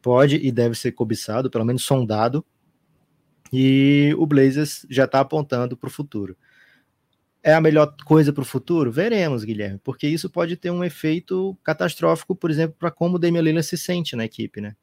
pode 0.00 0.36
e 0.36 0.50
deve 0.50 0.74
ser 0.74 0.92
cobiçado, 0.92 1.50
pelo 1.50 1.66
menos 1.66 1.84
sondado, 1.84 2.42
e 3.52 4.14
o 4.16 4.24
Blazers 4.24 4.86
já 4.88 5.04
está 5.04 5.20
apontando 5.20 5.76
para 5.76 5.88
o 5.88 5.92
futuro. 5.92 6.34
É 7.42 7.54
a 7.54 7.60
melhor 7.60 7.94
coisa 8.04 8.32
para 8.32 8.42
o 8.42 8.44
futuro? 8.44 8.92
Veremos, 8.92 9.44
Guilherme, 9.44 9.80
porque 9.82 10.06
isso 10.06 10.28
pode 10.28 10.56
ter 10.56 10.70
um 10.70 10.84
efeito 10.84 11.56
catastrófico, 11.64 12.36
por 12.36 12.50
exemplo, 12.50 12.76
para 12.78 12.90
como 12.90 13.16
o 13.16 13.18
Damian 13.18 13.40
Lillard 13.40 13.66
se 13.66 13.78
sente 13.78 14.14
na 14.14 14.26
equipe, 14.26 14.60
né? 14.60 14.76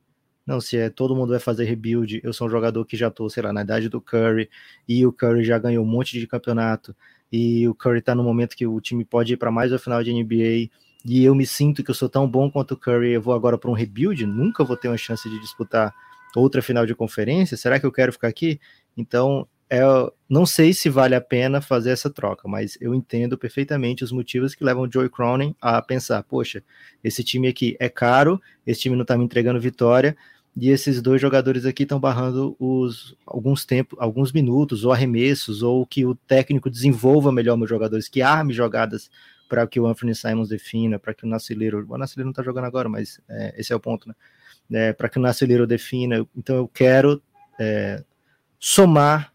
Não, 0.45 0.59
se 0.59 0.77
é 0.77 0.89
todo 0.89 1.15
mundo 1.15 1.31
vai 1.31 1.39
fazer 1.39 1.65
rebuild, 1.65 2.21
eu 2.23 2.33
sou 2.33 2.47
um 2.47 2.49
jogador 2.49 2.83
que 2.85 2.97
já 2.97 3.09
estou, 3.09 3.29
sei 3.29 3.43
lá, 3.43 3.53
na 3.53 3.61
idade 3.61 3.89
do 3.89 4.01
Curry, 4.01 4.49
e 4.87 5.05
o 5.05 5.11
Curry 5.11 5.43
já 5.43 5.59
ganhou 5.59 5.83
um 5.85 5.87
monte 5.87 6.17
de 6.19 6.25
campeonato, 6.25 6.95
e 7.31 7.67
o 7.67 7.75
Curry 7.75 7.99
está 7.99 8.15
no 8.15 8.23
momento 8.23 8.55
que 8.55 8.65
o 8.65 8.79
time 8.79 9.05
pode 9.05 9.33
ir 9.33 9.37
para 9.37 9.51
mais 9.51 9.71
ao 9.71 9.77
final 9.77 10.01
de 10.01 10.11
NBA, 10.11 10.71
e 11.05 11.23
eu 11.23 11.35
me 11.35 11.45
sinto 11.45 11.83
que 11.83 11.91
eu 11.91 11.95
sou 11.95 12.09
tão 12.09 12.27
bom 12.27 12.49
quanto 12.49 12.73
o 12.73 12.77
Curry, 12.77 13.11
eu 13.11 13.21
vou 13.21 13.35
agora 13.35 13.57
para 13.57 13.69
um 13.69 13.73
rebuild, 13.73 14.25
nunca 14.25 14.63
vou 14.63 14.77
ter 14.77 14.87
uma 14.87 14.97
chance 14.97 15.29
de 15.29 15.39
disputar 15.39 15.93
outra 16.35 16.61
final 16.61 16.85
de 16.85 16.95
conferência, 16.95 17.57
será 17.57 17.79
que 17.79 17.85
eu 17.85 17.91
quero 17.91 18.13
ficar 18.13 18.29
aqui? 18.29 18.59
Então, 18.95 19.47
é, 19.69 19.81
não 20.29 20.45
sei 20.45 20.73
se 20.73 20.89
vale 20.89 21.13
a 21.13 21.21
pena 21.21 21.61
fazer 21.61 21.91
essa 21.91 22.09
troca, 22.09 22.47
mas 22.47 22.77
eu 22.79 22.95
entendo 22.95 23.37
perfeitamente 23.37 24.03
os 24.03 24.11
motivos 24.11 24.55
que 24.55 24.63
levam 24.63 24.83
o 24.83 24.91
Joey 24.91 25.09
Cronin 25.09 25.55
a 25.61 25.81
pensar, 25.81 26.23
poxa, 26.23 26.63
esse 27.03 27.23
time 27.23 27.47
aqui 27.47 27.75
é 27.79 27.89
caro, 27.89 28.41
esse 28.65 28.81
time 28.81 28.95
não 28.95 29.01
está 29.01 29.17
me 29.17 29.25
entregando 29.25 29.59
vitória, 29.59 30.15
e 30.59 30.69
esses 30.69 31.01
dois 31.01 31.21
jogadores 31.21 31.65
aqui 31.65 31.83
estão 31.83 31.99
barrando 31.99 32.55
os 32.59 33.15
alguns 33.25 33.63
tempos, 33.63 33.97
alguns 34.01 34.31
minutos, 34.31 34.83
ou 34.83 34.91
arremessos, 34.91 35.61
ou 35.61 35.85
que 35.85 36.05
o 36.05 36.15
técnico 36.15 36.69
desenvolva 36.69 37.31
melhor 37.31 37.57
meus 37.57 37.69
jogadores, 37.69 38.07
que 38.07 38.21
arme 38.21 38.53
jogadas 38.53 39.11
para 39.47 39.67
que 39.67 39.79
o 39.79 39.85
Anthony 39.85 40.15
Simons 40.15 40.49
defina, 40.49 40.97
para 40.97 41.13
que 41.13 41.25
o 41.25 41.27
Nacileiro, 41.27 41.85
o 41.87 41.97
Nacileiro 41.97 42.25
não 42.25 42.31
está 42.31 42.41
jogando 42.41 42.65
agora, 42.65 42.89
mas 42.89 43.21
é, 43.29 43.53
esse 43.57 43.71
é 43.71 43.75
o 43.75 43.79
ponto, 43.79 44.07
né? 44.07 44.15
É, 44.69 44.93
para 44.93 45.07
que 45.07 45.17
o 45.17 45.21
Nacileiro 45.21 45.65
defina, 45.67 46.27
então 46.35 46.55
eu 46.55 46.67
quero 46.67 47.21
é, 47.59 48.03
somar 48.59 49.31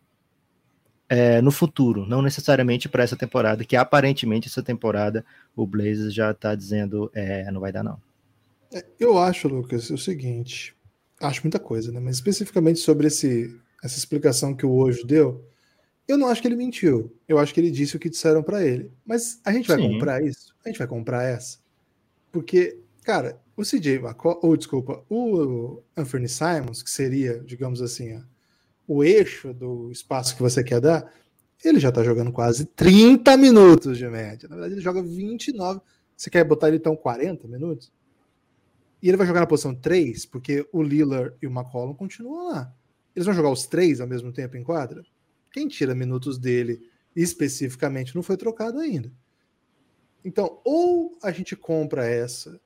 é, 1.12 1.42
no 1.42 1.50
futuro, 1.50 2.06
não 2.06 2.22
necessariamente 2.22 2.88
para 2.88 3.02
essa 3.02 3.14
temporada, 3.14 3.66
que 3.66 3.76
aparentemente 3.76 4.48
essa 4.48 4.62
temporada 4.62 5.22
o 5.54 5.66
Blazers 5.66 6.14
já 6.14 6.30
está 6.30 6.54
dizendo 6.54 7.10
é, 7.12 7.50
não 7.50 7.60
vai 7.60 7.70
dar 7.70 7.82
não. 7.82 8.00
É, 8.72 8.82
eu 8.98 9.18
acho, 9.18 9.46
Lucas, 9.46 9.90
o 9.90 9.98
seguinte, 9.98 10.74
acho 11.20 11.42
muita 11.42 11.58
coisa, 11.58 11.92
né? 11.92 12.00
Mas 12.00 12.14
especificamente 12.16 12.78
sobre 12.78 13.08
esse, 13.08 13.54
essa 13.84 13.98
explicação 13.98 14.54
que 14.54 14.64
o 14.64 14.74
Ojo 14.74 15.06
deu, 15.06 15.46
eu 16.08 16.16
não 16.16 16.28
acho 16.28 16.40
que 16.40 16.48
ele 16.48 16.56
mentiu. 16.56 17.14
Eu 17.28 17.38
acho 17.38 17.52
que 17.52 17.60
ele 17.60 17.70
disse 17.70 17.94
o 17.94 18.00
que 18.00 18.08
disseram 18.08 18.42
para 18.42 18.64
ele. 18.64 18.90
Mas 19.04 19.38
a 19.44 19.52
gente 19.52 19.68
vai 19.68 19.76
Sim. 19.76 19.92
comprar 19.92 20.24
isso? 20.24 20.54
A 20.64 20.68
gente 20.70 20.78
vai 20.78 20.86
comprar 20.86 21.24
essa? 21.24 21.58
Porque, 22.30 22.78
cara, 23.02 23.38
o 23.54 23.62
CJ 23.64 24.00
ou 24.40 24.56
desculpa, 24.56 25.04
o 25.10 25.82
Anthony 25.94 26.26
Simons, 26.26 26.82
que 26.82 26.90
seria, 26.90 27.38
digamos 27.40 27.82
assim, 27.82 28.18
o 28.86 29.04
eixo 29.04 29.52
do 29.52 29.90
espaço 29.90 30.34
que 30.36 30.42
você 30.42 30.62
quer 30.62 30.80
dar, 30.80 31.12
ele 31.64 31.78
já 31.78 31.92
tá 31.92 32.02
jogando 32.02 32.32
quase 32.32 32.64
30 32.64 33.36
minutos 33.36 33.96
de 33.96 34.08
média. 34.08 34.48
Na 34.48 34.56
verdade, 34.56 34.74
ele 34.74 34.80
joga 34.80 35.02
29. 35.02 35.80
Você 36.16 36.28
quer 36.28 36.44
botar 36.44 36.68
ele 36.68 36.76
então 36.76 36.96
40 36.96 37.46
minutos? 37.48 37.92
E 39.02 39.08
ele 39.08 39.16
vai 39.16 39.26
jogar 39.26 39.40
na 39.40 39.46
posição 39.46 39.74
3, 39.74 40.26
porque 40.26 40.66
o 40.72 40.82
Lillard 40.82 41.34
e 41.42 41.46
o 41.46 41.50
McCollum 41.50 41.94
continuam 41.94 42.48
lá. 42.48 42.72
Eles 43.14 43.26
vão 43.26 43.34
jogar 43.34 43.50
os 43.50 43.66
três 43.66 44.00
ao 44.00 44.06
mesmo 44.06 44.32
tempo 44.32 44.56
em 44.56 44.62
quadra? 44.62 45.04
Quem 45.50 45.68
tira 45.68 45.94
minutos 45.94 46.38
dele 46.38 46.80
especificamente 47.14 48.14
não 48.14 48.22
foi 48.22 48.36
trocado 48.36 48.78
ainda. 48.78 49.12
Então, 50.24 50.60
ou 50.64 51.18
a 51.22 51.32
gente 51.32 51.56
compra 51.56 52.06
essa, 52.06 52.60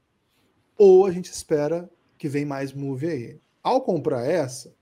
ou 0.77 1.07
a 1.07 1.11
gente 1.11 1.33
espera 1.33 1.91
que 2.19 2.29
vem 2.29 2.45
mais 2.45 2.73
move 2.73 3.09
aí. 3.09 3.41
Ao 3.63 3.81
comprar 3.81 4.25
essa, 4.27 4.76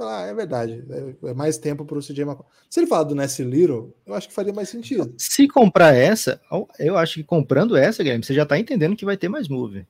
fala, 0.00 0.24
ah, 0.24 0.26
é 0.26 0.34
verdade, 0.34 0.84
é, 0.90 1.30
é 1.30 1.34
mais 1.34 1.58
tempo 1.58 1.84
para 1.84 1.98
o 1.98 2.00
CJ 2.00 2.22
McCollum. 2.22 2.48
Se 2.68 2.80
ele 2.80 2.86
falar 2.86 3.04
do 3.04 3.14
Nessie 3.14 3.44
Little, 3.44 3.94
eu 4.06 4.14
acho 4.14 4.28
que 4.28 4.34
faria 4.34 4.52
mais 4.52 4.68
sentido. 4.68 5.14
Se 5.18 5.46
comprar 5.46 5.94
essa, 5.94 6.40
eu 6.78 6.96
acho 6.96 7.14
que 7.14 7.24
comprando 7.24 7.76
essa, 7.76 8.02
Guilherme, 8.02 8.24
você 8.24 8.34
já 8.34 8.44
está 8.44 8.58
entendendo 8.58 8.96
que 8.96 9.04
vai 9.04 9.16
ter 9.16 9.28
mais 9.28 9.48
move. 9.48 9.86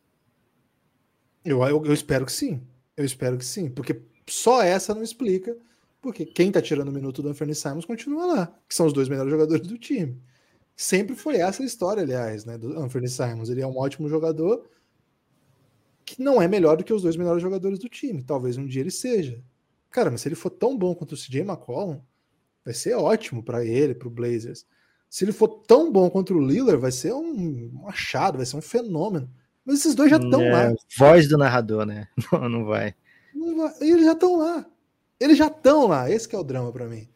Eu, 1.44 1.62
eu, 1.62 1.84
eu, 1.84 1.92
espero 1.92 2.26
que 2.26 2.32
sim. 2.32 2.60
Eu 2.96 3.04
espero 3.04 3.38
que 3.38 3.44
sim. 3.44 3.70
Porque 3.70 4.00
só 4.28 4.62
essa 4.62 4.94
não 4.94 5.02
explica. 5.02 5.56
Porque 6.02 6.24
quem 6.24 6.50
tá 6.50 6.60
tirando 6.60 6.88
o 6.88 6.92
minuto 6.92 7.22
do 7.22 7.28
Anthony 7.28 7.54
Simons 7.54 7.84
continua 7.84 8.26
lá, 8.26 8.54
que 8.68 8.74
são 8.74 8.86
os 8.86 8.92
dois 8.92 9.08
melhores 9.08 9.30
jogadores 9.30 9.66
do 9.66 9.78
time. 9.78 10.18
Sempre 10.74 11.14
foi 11.14 11.36
essa 11.36 11.62
a 11.62 11.66
história, 11.66 12.02
aliás, 12.02 12.44
né? 12.44 12.56
Do 12.56 12.78
Anthony 12.78 13.08
Simons. 13.08 13.50
Ele 13.50 13.60
é 13.60 13.66
um 13.66 13.76
ótimo 13.76 14.08
jogador 14.08 14.66
que 16.04 16.22
não 16.22 16.40
é 16.40 16.48
melhor 16.48 16.76
do 16.76 16.84
que 16.84 16.92
os 16.92 17.02
dois 17.02 17.16
melhores 17.16 17.42
jogadores 17.42 17.78
do 17.78 17.88
time. 17.88 18.22
Talvez 18.22 18.56
um 18.56 18.66
dia 18.66 18.80
ele 18.80 18.90
seja. 18.90 19.42
Cara, 19.90 20.10
mas 20.10 20.20
se 20.20 20.28
ele 20.28 20.34
for 20.34 20.50
tão 20.50 20.76
bom 20.76 20.94
quanto 20.94 21.12
o 21.12 21.16
CJ 21.16 21.40
McCollum, 21.40 22.00
vai 22.64 22.74
ser 22.74 22.94
ótimo 22.94 23.42
para 23.42 23.64
ele, 23.64 23.94
para 23.94 24.08
o 24.08 24.10
Blazers. 24.10 24.66
Se 25.08 25.24
ele 25.24 25.32
for 25.32 25.48
tão 25.48 25.90
bom 25.90 26.08
contra 26.08 26.36
o 26.36 26.40
Lillard, 26.40 26.80
vai 26.80 26.92
ser 26.92 27.12
um 27.12 27.84
achado, 27.88 28.36
vai 28.36 28.46
ser 28.46 28.56
um 28.56 28.62
fenômeno. 28.62 29.28
Mas 29.64 29.80
esses 29.80 29.94
dois 29.94 30.08
já 30.08 30.18
estão 30.18 30.40
é, 30.40 30.52
lá. 30.52 30.74
Voz 30.96 31.28
do 31.28 31.36
narrador, 31.36 31.84
né? 31.84 32.08
Não, 32.32 32.48
não 32.48 32.64
vai. 32.64 32.94
Não 33.34 33.56
vai. 33.56 33.74
Eles 33.80 34.04
já 34.04 34.12
estão 34.12 34.36
lá. 34.36 34.66
Eles 35.18 35.36
já 35.36 35.48
estão 35.48 35.88
lá. 35.88 36.10
Esse 36.10 36.32
é 36.34 36.38
o 36.38 36.44
drama 36.44 36.72
para 36.72 36.86
mim. 36.86 37.08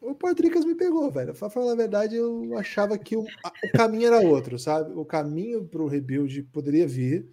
O 0.00 0.14
Portricas 0.14 0.64
me 0.64 0.74
pegou, 0.74 1.10
velho. 1.10 1.34
Pra 1.34 1.50
falar 1.50 1.72
a 1.72 1.76
verdade, 1.76 2.16
eu 2.16 2.56
achava 2.58 2.96
que 2.96 3.14
o, 3.14 3.22
o 3.22 3.72
caminho 3.74 4.06
era 4.06 4.20
outro, 4.26 4.58
sabe? 4.58 4.92
O 4.98 5.04
caminho 5.04 5.64
para 5.64 5.82
o 5.82 5.86
rebuild 5.86 6.42
poderia 6.44 6.88
vir. 6.88 7.30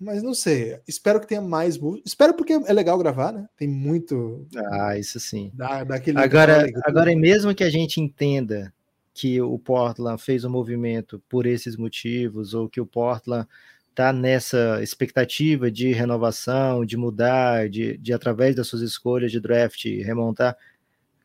Mas 0.00 0.22
não 0.22 0.32
sei. 0.32 0.80
Espero 0.88 1.20
que 1.20 1.26
tenha 1.26 1.42
mais 1.42 1.78
Espero 2.06 2.32
porque 2.32 2.54
é 2.54 2.72
legal 2.72 2.96
gravar, 2.96 3.32
né? 3.32 3.46
Tem 3.54 3.68
muito. 3.68 4.46
Ah, 4.56 4.98
isso 4.98 5.20
sim. 5.20 5.50
Dá, 5.52 5.84
dá 5.84 5.96
agora, 6.16 6.66
agora, 6.84 7.14
mesmo 7.14 7.54
que 7.54 7.62
a 7.62 7.68
gente 7.68 8.00
entenda 8.00 8.72
que 9.12 9.38
o 9.42 9.58
Portland 9.58 10.20
fez 10.22 10.42
o 10.42 10.48
um 10.48 10.50
movimento 10.50 11.22
por 11.28 11.44
esses 11.44 11.76
motivos, 11.76 12.54
ou 12.54 12.66
que 12.66 12.80
o 12.80 12.86
Portland 12.86 13.46
está 13.90 14.10
nessa 14.12 14.82
expectativa 14.82 15.70
de 15.70 15.92
renovação, 15.92 16.86
de 16.86 16.96
mudar, 16.96 17.68
de, 17.68 17.98
de 17.98 18.14
através 18.14 18.56
das 18.56 18.66
suas 18.66 18.80
escolhas 18.80 19.30
de 19.30 19.38
draft 19.38 19.84
remontar, 19.84 20.56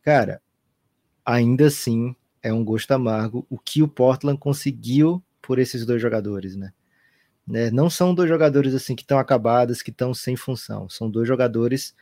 cara, 0.01 0.41
ainda 1.25 1.67
assim 1.67 2.13
é 2.43 2.51
um 2.51 2.65
gosto 2.65 2.91
amargo 2.91 3.45
o 3.49 3.57
que 3.57 3.81
o 3.81 3.87
Portland 3.87 4.37
conseguiu 4.37 5.23
por 5.41 5.59
esses 5.59 5.85
dois 5.85 6.01
jogadores, 6.01 6.57
né? 6.57 6.73
Né? 7.47 7.69
Não 7.69 7.89
são 7.89 8.13
dois 8.13 8.29
jogadores 8.29 8.73
assim 8.73 8.95
que 8.95 9.03
estão 9.03 9.19
acabados, 9.19 9.81
que 9.81 9.91
estão 9.91 10.13
sem 10.13 10.35
função. 10.35 10.89
São 10.89 11.09
dois 11.09 11.27
jogadores 11.27 11.95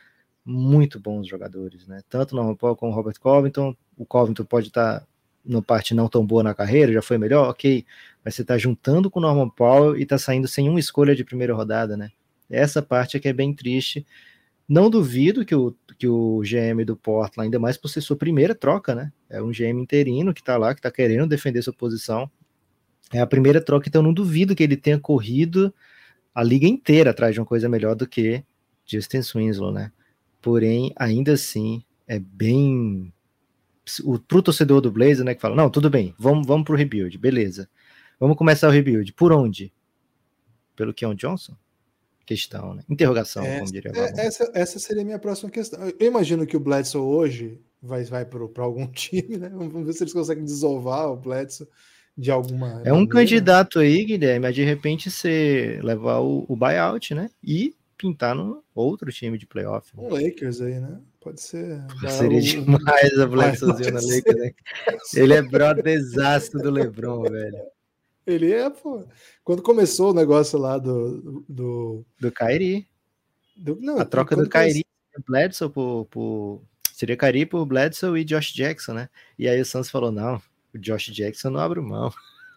muito 0.44 1.00
bons 1.00 1.26
jogadores, 1.26 1.86
né? 1.86 2.02
Tanto 2.08 2.36
Norman 2.36 2.54
Paul 2.54 2.76
como 2.76 2.92
Robert 2.92 3.18
Covington. 3.18 3.74
O 3.96 4.04
Covington 4.04 4.44
pode 4.44 4.68
estar 4.68 5.00
tá 5.00 5.06
numa 5.44 5.62
parte 5.62 5.94
não 5.94 6.08
tão 6.08 6.24
boa 6.24 6.42
na 6.42 6.54
carreira, 6.54 6.92
já 6.92 7.02
foi 7.02 7.18
melhor, 7.18 7.48
ok. 7.50 7.84
Mas 8.24 8.34
você 8.34 8.42
está 8.42 8.56
juntando 8.56 9.10
com 9.10 9.18
o 9.18 9.22
Norman 9.22 9.48
Paul 9.50 9.96
e 9.96 10.02
está 10.02 10.18
saindo 10.18 10.48
sem 10.48 10.68
uma 10.68 10.80
escolha 10.80 11.14
de 11.14 11.24
primeira 11.24 11.54
rodada, 11.54 11.96
né? 11.96 12.10
Essa 12.50 12.82
parte 12.82 13.16
é 13.16 13.20
que 13.20 13.28
é 13.28 13.32
bem 13.32 13.54
triste. 13.54 14.06
Não 14.68 14.88
duvido 14.88 15.44
que 15.44 15.54
o, 15.54 15.74
que 15.98 16.08
o 16.08 16.40
GM 16.40 16.84
do 16.84 16.96
Portland, 16.96 17.46
ainda 17.46 17.58
mais 17.58 17.76
por 17.76 17.88
ser 17.88 18.00
sua 18.00 18.16
primeira 18.16 18.54
troca, 18.54 18.94
né? 18.94 19.12
É 19.28 19.42
um 19.42 19.50
GM 19.50 19.80
interino 19.80 20.32
que 20.32 20.40
está 20.40 20.56
lá, 20.56 20.74
que 20.74 20.80
está 20.80 20.90
querendo 20.90 21.28
defender 21.28 21.62
sua 21.62 21.72
posição. 21.72 22.30
É 23.14 23.20
a 23.20 23.26
primeira 23.26 23.60
troca, 23.60 23.88
então 23.88 24.02
não 24.02 24.12
duvido 24.12 24.56
que 24.56 24.62
ele 24.62 24.76
tenha 24.76 24.98
corrido 24.98 25.72
a 26.34 26.42
liga 26.42 26.66
inteira 26.66 27.10
atrás 27.10 27.32
de 27.32 27.38
uma 27.38 27.46
coisa 27.46 27.68
melhor 27.68 27.94
do 27.94 28.08
que 28.08 28.42
Justin 28.84 29.22
Swinslow, 29.22 29.70
né? 29.70 29.92
Porém, 30.42 30.92
ainda 30.96 31.34
assim, 31.34 31.84
é 32.08 32.18
bem. 32.18 33.14
O, 34.02 34.18
pro 34.18 34.42
torcedor 34.42 34.80
do 34.80 34.90
Blazer, 34.90 35.24
né, 35.24 35.32
que 35.32 35.40
fala: 35.40 35.54
não, 35.54 35.70
tudo 35.70 35.88
bem, 35.88 36.12
vamos, 36.18 36.44
vamos 36.44 36.64
pro 36.64 36.74
rebuild, 36.74 37.16
beleza. 37.16 37.68
Vamos 38.18 38.36
começar 38.36 38.66
o 38.66 38.72
rebuild. 38.72 39.12
Por 39.12 39.32
onde? 39.32 39.72
Pelo 40.74 40.92
Keon 40.92 41.14
Johnson? 41.14 41.56
Questão, 42.26 42.74
né? 42.74 42.82
Interrogação, 42.88 43.44
como 43.44 43.70
diria. 43.70 43.92
É, 43.94 44.26
essa, 44.26 44.50
essa 44.54 44.78
seria 44.80 45.02
a 45.02 45.04
minha 45.04 45.18
próxima 45.20 45.50
questão. 45.50 45.78
Eu 46.00 46.08
imagino 46.08 46.44
que 46.44 46.56
o 46.56 46.60
Bledsoe 46.60 47.00
hoje 47.00 47.60
vai, 47.80 48.02
vai 48.02 48.24
para 48.24 48.64
algum 48.64 48.86
time, 48.90 49.36
né? 49.36 49.50
Vamos 49.50 49.86
ver 49.86 49.92
se 49.92 50.02
eles 50.02 50.12
conseguem 50.12 50.42
desovar 50.42 51.12
o 51.12 51.16
Bledsoe 51.16 51.68
de 52.16 52.30
alguma. 52.30 52.82
É 52.84 52.92
um 52.92 52.96
maneira. 52.96 53.08
candidato 53.08 53.78
aí, 53.78 54.04
Guilherme, 54.04 54.46
a 54.46 54.50
de 54.50 54.62
repente 54.62 55.10
você 55.10 55.80
levar 55.82 56.20
o, 56.20 56.44
o 56.48 56.56
buyout, 56.56 57.14
né? 57.14 57.30
E 57.42 57.74
pintar 57.96 58.34
no 58.34 58.62
outro 58.74 59.10
time 59.10 59.38
de 59.38 59.46
playoff. 59.46 59.90
Um 59.96 60.08
Lakers 60.08 60.60
aí, 60.60 60.80
né? 60.80 61.00
Pode 61.20 61.40
ser. 61.40 61.82
Seria 62.08 62.40
demais 62.40 63.18
a 63.18 63.26
Bledsoezinho 63.26 63.92
na 63.92 64.00
Lakers, 64.00 64.36
né? 64.36 64.52
Ele 65.14 65.34
é 65.34 65.42
brotherzaço 65.42 66.58
do 66.58 66.70
Lebron, 66.70 67.22
velho. 67.22 67.58
Ele 68.26 68.52
é, 68.52 68.70
pô. 68.70 69.04
Quando 69.42 69.62
começou 69.62 70.10
o 70.10 70.14
negócio 70.14 70.58
lá 70.58 70.78
do. 70.78 71.44
Do, 71.48 72.04
do 72.20 72.32
Kairi. 72.32 72.86
Do, 73.56 73.76
não, 73.80 73.98
a 73.98 74.04
troca 74.04 74.36
do 74.36 74.48
Kairi, 74.48 74.84
Bledsoe 75.26 75.70
por, 75.70 76.06
por. 76.06 76.62
Seria 76.92 77.16
Kairi 77.16 77.46
por 77.46 77.64
Bledsoe 77.66 78.20
e 78.20 78.24
Josh 78.24 78.52
Jackson, 78.52 78.94
né? 78.94 79.08
E 79.38 79.48
aí 79.48 79.60
o 79.60 79.64
Santos 79.64 79.90
falou: 79.90 80.12
não, 80.12 80.40
o 80.74 80.80
Josh 80.80 81.06
Jackson 81.06 81.50
não 81.50 81.60
abre 81.60 81.80
mão. 81.80 82.12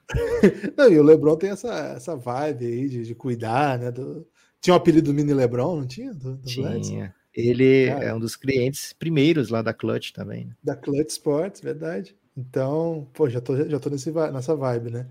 não, 0.77 0.89
e 0.89 0.97
o 0.97 1.03
LeBron 1.03 1.35
tem 1.35 1.49
essa, 1.49 1.73
essa 1.95 2.15
vibe 2.15 2.65
aí 2.65 2.89
de, 2.89 3.03
de 3.03 3.15
cuidar, 3.15 3.77
né? 3.77 3.91
Do... 3.91 4.27
Tinha 4.61 4.73
o 4.73 4.77
um 4.77 4.81
apelido 4.81 5.11
do 5.11 5.13
mini 5.13 5.33
LeBron, 5.33 5.77
não 5.81 5.87
tinha? 5.87 6.13
Do, 6.13 6.35
do 6.35 6.47
tinha. 6.47 7.13
Ele 7.33 7.87
Cara, 7.87 8.05
é 8.05 8.13
um 8.13 8.19
dos 8.19 8.35
clientes 8.35 8.93
primeiros 8.93 9.49
lá 9.49 9.61
da 9.61 9.73
Clutch 9.73 10.11
também. 10.11 10.45
Né? 10.45 10.55
Da 10.63 10.75
Clutch 10.75 11.11
Sports, 11.11 11.61
verdade. 11.61 12.15
Então, 12.35 13.07
pô, 13.13 13.29
já 13.29 13.39
tô, 13.39 13.55
já 13.67 13.79
tô 13.79 13.89
nesse, 13.89 14.11
nessa 14.11 14.55
vibe, 14.55 14.91
né? 14.91 15.07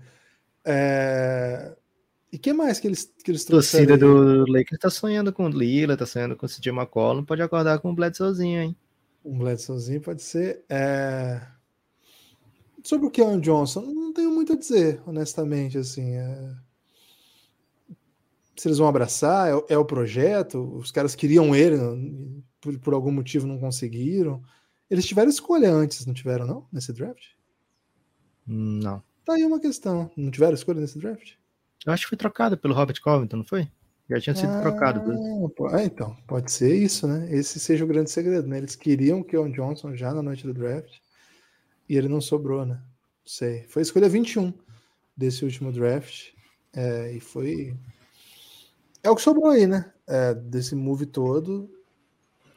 É... 0.65 1.73
E 2.31 2.37
que 2.37 2.51
mais 2.51 2.79
que 2.79 2.87
eles, 2.87 3.05
que 3.23 3.31
eles 3.31 3.45
trouxeram? 3.45 3.95
A 3.95 3.97
torcida 3.97 4.05
do 4.05 4.51
Lakers 4.51 4.79
tá 4.79 4.89
sonhando 4.89 5.31
com 5.31 5.45
o 5.45 5.49
Lila, 5.49 5.95
tá 5.95 6.05
sonhando 6.05 6.35
com 6.35 6.45
o 6.45 6.49
CJ 6.49 6.71
McCollum, 6.71 7.23
pode 7.23 7.41
acordar 7.41 7.79
com 7.79 7.91
o 7.91 7.95
Bledsoezinho, 7.95 8.61
hein? 8.61 8.75
Um 9.23 9.37
Bledsoezinho 9.37 10.01
pode 10.01 10.21
ser. 10.21 10.63
É... 10.69 11.41
Sobre 12.87 13.05
o 13.05 13.11
Keon 13.11 13.41
Johnson, 13.41 13.81
não 13.81 14.13
tenho 14.13 14.31
muito 14.31 14.53
a 14.53 14.55
dizer, 14.55 15.01
honestamente, 15.05 15.77
assim. 15.77 16.15
É... 16.15 16.55
Se 18.55 18.65
eles 18.69 18.77
vão 18.77 18.87
abraçar, 18.87 19.49
é, 19.49 19.73
é, 19.73 19.77
o 19.77 19.83
projeto, 19.83 20.73
os 20.77 20.89
caras 20.89 21.13
queriam 21.13 21.53
ele, 21.53 21.75
por, 22.61 22.79
por 22.79 22.93
algum 22.93 23.11
motivo 23.11 23.45
não 23.45 23.59
conseguiram. 23.59 24.41
Eles 24.89 25.05
tiveram 25.05 25.29
escolha 25.29 25.69
antes, 25.69 26.05
não 26.05 26.13
tiveram, 26.13 26.47
não? 26.47 26.65
Nesse 26.71 26.93
draft? 26.93 27.25
Não. 28.47 29.03
Tá 29.25 29.33
aí 29.33 29.43
uma 29.43 29.59
questão. 29.59 30.09
Não 30.15 30.31
tiveram 30.31 30.53
escolha 30.53 30.79
nesse 30.79 30.97
draft? 30.97 31.33
Eu 31.85 31.91
acho 31.91 32.03
que 32.05 32.09
foi 32.11 32.17
trocado 32.17 32.57
pelo 32.57 32.73
Robert 32.73 33.01
Covington, 33.01 33.35
não 33.35 33.43
foi? 33.43 33.67
Já 34.09 34.21
tinha 34.21 34.35
sido 34.35 34.53
ah, 34.53 34.61
trocado. 34.61 35.01
Ah, 35.73 35.83
então, 35.83 36.15
pode 36.25 36.53
ser 36.53 36.73
isso, 36.73 37.05
né? 37.05 37.27
Esse 37.35 37.59
seja 37.59 37.83
o 37.83 37.87
grande 37.87 38.09
segredo, 38.09 38.47
né? 38.47 38.59
Eles 38.59 38.77
queriam 38.77 39.21
que 39.21 39.35
o 39.35 39.51
Johnson 39.51 39.93
já 39.93 40.13
na 40.13 40.23
noite 40.23 40.47
do 40.47 40.53
draft 40.53 41.05
e 41.87 41.95
ele 41.95 42.07
não 42.07 42.21
sobrou, 42.21 42.65
né? 42.65 42.75
Não 42.75 42.81
sei. 43.25 43.63
Foi 43.67 43.81
a 43.81 43.83
escolha 43.83 44.09
21 44.09 44.53
desse 45.15 45.43
último 45.43 45.71
draft. 45.71 46.33
É, 46.73 47.11
e 47.13 47.19
foi. 47.19 47.75
É 49.03 49.09
o 49.09 49.15
que 49.15 49.21
sobrou 49.21 49.47
aí, 49.47 49.65
né? 49.65 49.91
É, 50.07 50.33
desse 50.33 50.75
move 50.75 51.05
todo. 51.05 51.69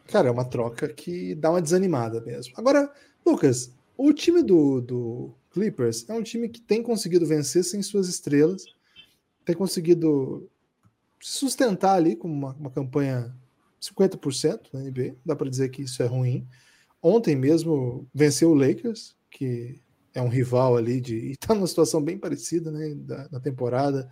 Cara, 0.07 0.29
é 0.29 0.31
uma 0.31 0.45
troca 0.45 0.89
que 0.89 1.35
dá 1.35 1.51
uma 1.51 1.63
desanimada 1.63 2.21
mesmo. 2.21 2.53
Agora, 2.57 2.93
Lucas, 3.25 3.73
o 3.97 4.13
time 4.13 4.43
do, 4.43 4.81
do 4.81 5.35
Clippers 5.53 6.09
é 6.09 6.13
um 6.13 6.23
time 6.23 6.49
que 6.49 6.61
tem 6.61 6.83
conseguido 6.83 7.27
vencer 7.27 7.65
sem 7.65 7.83
suas 7.83 8.09
estrelas, 8.09 8.65
tem 9.45 9.55
conseguido 9.55 10.49
se 11.21 11.39
sustentar 11.39 11.95
ali 11.95 12.17
com 12.17 12.29
uma, 12.29 12.53
uma 12.55 12.71
campanha 12.71 13.35
50% 13.81 14.69
na 14.73 14.81
NBA. 14.81 15.17
Dá 15.25 15.37
para 15.37 15.51
dizer 15.51 15.69
que 15.71 15.83
isso 15.83 16.03
é 16.03 16.07
ruim. 16.07 16.47
Ontem 17.03 17.37
mesmo 17.37 18.07
venceu 18.13 18.51
o 18.51 18.55
Lakers, 18.55 19.17
que 19.31 19.81
é 20.13 20.21
um 20.21 20.29
rival 20.29 20.77
ali 20.77 21.01
de 21.01 21.17
e 21.17 21.33
está 21.33 21.55
numa 21.55 21.67
situação 21.67 22.03
bem 22.03 22.19
parecida, 22.19 22.71
né, 22.71 22.95
da, 22.95 23.29
da 23.29 23.41
temporada, 23.41 24.11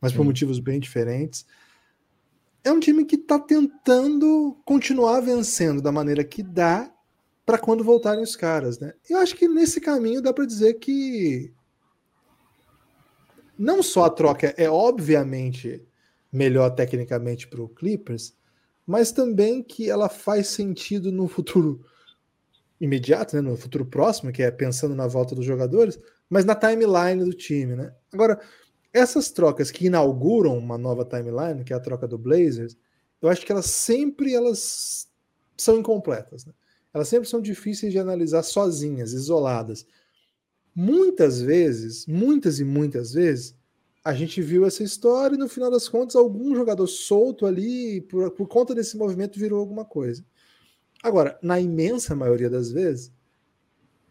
mas 0.00 0.12
por 0.12 0.24
motivos 0.24 0.58
bem 0.58 0.80
diferentes. 0.80 1.46
É 2.62 2.72
um 2.72 2.80
time 2.80 3.04
que 3.04 3.16
está 3.16 3.38
tentando 3.38 4.58
continuar 4.64 5.20
vencendo 5.20 5.82
da 5.82 5.92
maneira 5.92 6.24
que 6.24 6.42
dá 6.42 6.90
para 7.44 7.58
quando 7.58 7.84
voltarem 7.84 8.24
os 8.24 8.34
caras, 8.34 8.78
né? 8.78 8.94
Eu 9.08 9.18
acho 9.18 9.36
que 9.36 9.46
nesse 9.46 9.80
caminho 9.80 10.22
dá 10.22 10.32
para 10.32 10.46
dizer 10.46 10.74
que 10.74 11.52
não 13.58 13.82
só 13.82 14.04
a 14.04 14.10
troca 14.10 14.54
é 14.56 14.68
obviamente 14.68 15.86
melhor 16.32 16.70
tecnicamente 16.70 17.46
para 17.46 17.62
o 17.62 17.68
Clippers, 17.68 18.34
mas 18.86 19.12
também 19.12 19.62
que 19.62 19.88
ela 19.88 20.08
faz 20.08 20.48
sentido 20.48 21.12
no 21.12 21.28
futuro 21.28 21.84
imediato, 22.80 23.36
né, 23.36 23.42
no 23.42 23.56
futuro 23.56 23.86
próximo, 23.86 24.32
que 24.32 24.42
é 24.42 24.50
pensando 24.50 24.94
na 24.94 25.06
volta 25.06 25.34
dos 25.34 25.44
jogadores, 25.44 25.98
mas 26.28 26.44
na 26.44 26.54
timeline 26.54 27.24
do 27.24 27.32
time, 27.32 27.76
né? 27.76 27.94
Agora, 28.12 28.40
essas 28.92 29.30
trocas 29.30 29.70
que 29.70 29.86
inauguram 29.86 30.56
uma 30.56 30.78
nova 30.78 31.04
timeline, 31.04 31.64
que 31.64 31.72
é 31.72 31.76
a 31.76 31.80
troca 31.80 32.06
do 32.06 32.18
Blazers, 32.18 32.76
eu 33.20 33.28
acho 33.28 33.44
que 33.44 33.52
elas 33.52 33.66
sempre 33.66 34.34
elas 34.34 35.08
são 35.56 35.78
incompletas, 35.78 36.44
né? 36.44 36.52
Elas 36.92 37.08
sempre 37.08 37.28
são 37.28 37.40
difíceis 37.40 37.92
de 37.92 37.98
analisar 37.98 38.44
sozinhas, 38.44 39.12
isoladas. 39.12 39.84
Muitas 40.74 41.40
vezes, 41.40 42.06
muitas 42.06 42.60
e 42.60 42.64
muitas 42.64 43.12
vezes, 43.12 43.56
a 44.04 44.12
gente 44.14 44.40
viu 44.40 44.64
essa 44.64 44.84
história 44.84 45.34
e 45.34 45.38
no 45.38 45.48
final 45.48 45.70
das 45.70 45.88
contas 45.88 46.14
algum 46.14 46.54
jogador 46.54 46.86
solto 46.86 47.46
ali, 47.46 48.00
por, 48.02 48.30
por 48.30 48.46
conta 48.46 48.74
desse 48.74 48.96
movimento, 48.96 49.38
virou 49.40 49.58
alguma 49.58 49.84
coisa. 49.84 50.24
Agora, 51.04 51.38
na 51.42 51.60
imensa 51.60 52.16
maioria 52.16 52.48
das 52.48 52.72
vezes, 52.72 53.12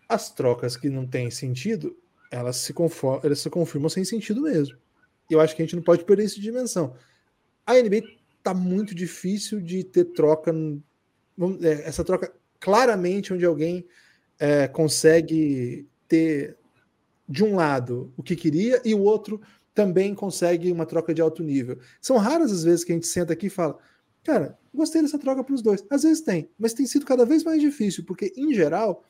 as 0.07 0.29
trocas 0.29 0.77
que 0.77 0.91
não 0.91 1.07
têm 1.07 1.31
sentido, 1.31 1.97
elas 2.29 2.57
se, 2.57 2.71
conform, 2.71 3.19
elas 3.23 3.39
se 3.39 3.49
confirmam 3.49 3.89
sem 3.89 4.05
sentido 4.05 4.43
mesmo. 4.43 4.77
E 5.27 5.33
eu 5.33 5.41
acho 5.41 5.55
que 5.55 5.63
a 5.63 5.65
gente 5.65 5.75
não 5.75 5.81
pode 5.81 6.05
perder 6.05 6.25
isso 6.25 6.35
de 6.35 6.43
dimensão. 6.43 6.95
A 7.65 7.73
NBA 7.73 8.03
tá 8.43 8.53
muito 8.53 8.93
difícil 8.93 9.59
de 9.59 9.83
ter 9.83 10.05
troca, 10.05 10.53
é, 11.63 11.71
essa 11.87 12.03
troca 12.03 12.31
claramente 12.59 13.33
onde 13.33 13.43
alguém 13.43 13.87
é, 14.37 14.67
consegue 14.67 15.87
ter 16.07 16.55
de 17.27 17.43
um 17.43 17.55
lado 17.55 18.13
o 18.15 18.21
que 18.21 18.35
queria 18.35 18.79
e 18.85 18.93
o 18.93 19.01
outro 19.01 19.41
também 19.73 20.13
consegue 20.13 20.71
uma 20.71 20.85
troca 20.85 21.11
de 21.11 21.23
alto 21.23 21.41
nível. 21.41 21.79
São 21.99 22.17
raras 22.17 22.51
as 22.51 22.63
vezes 22.63 22.85
que 22.85 22.91
a 22.91 22.95
gente 22.95 23.07
senta 23.07 23.33
aqui 23.33 23.47
e 23.47 23.49
fala, 23.49 23.79
cara, 24.23 24.57
gostei 24.73 25.01
dessa 25.01 25.19
troca 25.19 25.43
para 25.43 25.53
os 25.53 25.61
dois. 25.61 25.83
Às 25.89 26.03
vezes 26.03 26.21
tem, 26.21 26.49
mas 26.57 26.73
tem 26.73 26.85
sido 26.85 27.05
cada 27.05 27.25
vez 27.25 27.43
mais 27.43 27.61
difícil, 27.61 28.03
porque 28.05 28.33
em 28.35 28.53
geral 28.53 29.03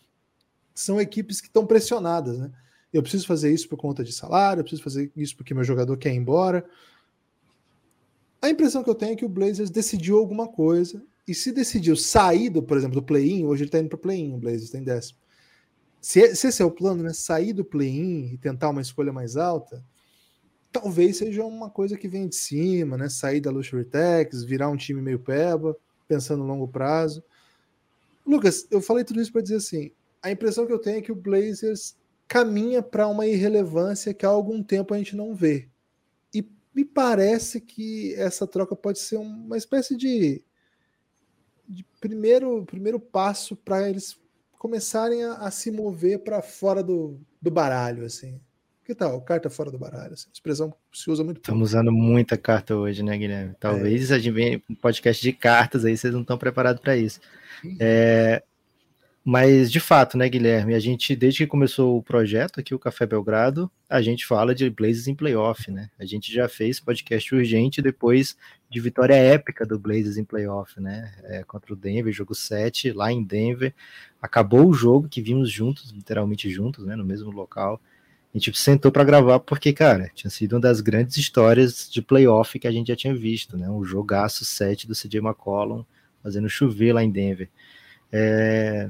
são 0.74 1.00
equipes 1.00 1.40
que 1.40 1.48
estão 1.48 1.66
pressionadas, 1.66 2.40
né? 2.40 2.52
Eu 2.92 3.02
preciso 3.02 3.26
fazer 3.26 3.52
isso 3.52 3.68
por 3.68 3.78
conta 3.78 4.04
de 4.04 4.12
salário, 4.12 4.60
eu 4.60 4.64
preciso 4.64 4.84
fazer 4.84 5.12
isso 5.16 5.36
porque 5.36 5.54
meu 5.54 5.64
jogador 5.64 5.98
quer 5.98 6.14
ir 6.14 6.18
embora. 6.18 6.64
A 8.42 8.50
impressão 8.50 8.84
que 8.84 8.90
eu 8.90 8.96
tenho 8.96 9.14
é 9.14 9.16
que 9.16 9.26
o 9.26 9.30
Blazers 9.30 9.70
decidiu 9.70 10.18
alguma 10.18 10.48
coisa, 10.48 11.02
e 11.28 11.34
se 11.34 11.52
decidiu 11.52 11.96
sair, 11.96 12.50
do, 12.50 12.62
por 12.62 12.78
exemplo, 12.78 12.96
do 12.96 13.04
play-in, 13.04 13.46
hoje 13.46 13.64
ele 13.64 13.70
está 13.70 13.80
indo 13.80 13.90
para 13.90 13.96
o 13.96 14.00
play-in, 14.00 14.34
o 14.34 14.38
Blazers 14.38 14.70
tem 14.70 14.84
décimo. 14.84 15.18
Se, 16.02 16.36
se 16.36 16.48
esse 16.48 16.62
é 16.62 16.66
o 16.66 16.72
plano, 16.72 17.02
né, 17.02 17.14
sair 17.14 17.54
do 17.54 17.64
play-in 17.64 18.34
e 18.34 18.38
tentar 18.38 18.70
uma 18.70 18.82
escolha 18.82 19.14
mais 19.14 19.38
alta, 19.38 19.84
talvez 20.74 21.18
seja 21.18 21.46
uma 21.46 21.70
coisa 21.70 21.98
que 21.98 22.08
vem 22.08 22.28
de 22.28 22.36
cima, 22.36 22.98
né? 22.98 23.08
Sair 23.08 23.40
da 23.40 23.52
Luxury 23.52 23.86
Tax, 23.86 24.44
virar 24.44 24.70
um 24.70 24.76
time 24.76 25.02
meio 25.02 25.20
peba, 25.20 25.78
pensando 26.08 26.40
no 26.40 26.48
longo 26.48 26.68
prazo. 26.68 27.24
Lucas, 28.26 28.68
eu 28.70 28.82
falei 28.82 29.06
tudo 29.06 29.22
isso 29.22 29.32
para 29.32 29.42
dizer 29.42 29.58
assim: 29.58 29.92
a 30.22 30.32
impressão 30.32 30.66
que 30.66 30.74
eu 30.74 30.80
tenho 30.80 30.98
é 30.98 31.02
que 31.02 31.12
o 31.12 31.16
Blazers 31.16 31.96
caminha 32.28 32.82
para 32.82 33.08
uma 33.08 33.26
irrelevância 33.26 34.14
que 34.14 34.26
há 34.26 34.30
algum 34.30 34.62
tempo 34.62 34.94
a 34.94 34.98
gente 34.98 35.16
não 35.16 35.34
vê 35.34 35.70
me 36.74 36.84
parece 36.84 37.62
que 37.62 38.16
essa 38.16 38.48
troca 38.48 38.76
pode 38.76 39.00
ser 39.00 39.18
uma 39.18 39.58
espécie 39.58 39.96
de, 39.96 40.44
de 41.68 41.86
primeiro, 42.00 42.66
primeiro 42.66 43.00
passo 43.00 43.56
para 43.56 43.88
eles 43.88 44.18
começarem 44.58 45.24
a, 45.24 45.34
a 45.34 45.52
se 45.52 45.70
mover 45.70 46.24
para 46.24 46.42
fora 46.42 46.82
do, 46.82 47.20
do 47.42 47.52
baralho, 47.52 48.06
assim. 48.06 48.42
Que 48.86 48.94
tal? 48.94 49.22
Carta 49.22 49.50
fora 49.50 49.72
do 49.72 49.78
baralho. 49.78 50.14
Assim. 50.14 50.28
Expressão 50.32 50.74
se 50.92 51.10
usa 51.10 51.24
muito. 51.24 51.38
Estamos 51.38 51.70
usando 51.70 51.92
muita 51.92 52.38
carta 52.38 52.76
hoje, 52.76 53.02
né, 53.02 53.18
Guilherme? 53.18 53.56
Talvez 53.60 54.12
é. 54.12 54.16
a 54.16 54.20
gente 54.20 54.34
venha 54.34 54.62
um 54.70 54.76
podcast 54.76 55.22
de 55.22 55.32
cartas 55.32 55.86
aí, 55.86 55.96
vocês 55.96 56.14
não 56.14 56.22
estão 56.22 56.38
preparados 56.38 56.82
para 56.82 56.98
isso. 56.98 57.22
É, 57.80 58.44
mas, 59.26 59.72
de 59.72 59.80
fato, 59.80 60.18
né, 60.18 60.28
Guilherme, 60.28 60.76
a 60.76 60.80
gente, 60.80 61.16
desde 61.16 61.46
que 61.46 61.48
começou 61.48 61.98
o 61.98 62.04
projeto 62.04 62.60
aqui, 62.60 62.76
o 62.76 62.80
Café 62.80 63.06
Belgrado, 63.06 63.72
a 63.90 64.02
gente 64.02 64.26
fala 64.26 64.54
de 64.54 64.70
Blazers 64.70 65.08
em 65.08 65.16
playoff, 65.16 65.72
né? 65.72 65.90
A 65.98 66.04
gente 66.04 66.30
já 66.30 66.50
fez 66.50 66.82
podcast 66.82 67.34
urgente 67.34 67.82
depois 67.82 68.36
de 68.70 68.82
vitória 68.82 69.16
épica 69.16 69.66
do 69.66 69.80
Blazers 69.80 70.18
em 70.18 70.26
playoff, 70.26 70.78
né? 70.82 71.14
É, 71.24 71.44
contra 71.46 71.72
o 71.72 71.76
Denver, 71.76 72.12
jogo 72.12 72.36
7, 72.36 72.92
lá 72.92 73.14
em 73.14 73.24
Denver. 73.24 73.74
Acabou 74.22 74.68
o 74.68 74.74
jogo 74.74 75.08
que 75.08 75.22
vimos 75.22 75.50
juntos, 75.50 75.92
literalmente 75.92 76.50
juntos, 76.50 76.86
né, 76.86 76.98
no 76.98 77.06
mesmo 77.06 77.32
local. 77.32 77.80
A 78.34 78.38
gente 78.38 78.58
sentou 78.58 78.92
para 78.92 79.04
gravar 79.04 79.40
porque, 79.40 79.72
cara, 79.72 80.10
tinha 80.16 80.32
sido 80.32 80.54
uma 80.54 80.62
das 80.62 80.82
grandes 80.82 81.18
histórias 81.18 81.88
de 81.92 82.02
playoff 82.02 82.58
que 82.58 82.68
a 82.68 82.72
gente 82.72 82.88
já 82.88 82.96
tinha 82.96 83.16
visto, 83.16 83.56
né? 83.56 83.70
Um 83.70 83.84
jogaço 83.84 84.44
7 84.44 84.88
do 84.88 84.96
CJ 84.96 85.20
McCollum 85.20 85.86
fazendo 86.24 86.50
chover 86.50 86.94
lá 86.94 87.04
em 87.04 87.12
Denver. 87.12 87.50
É, 88.12 88.90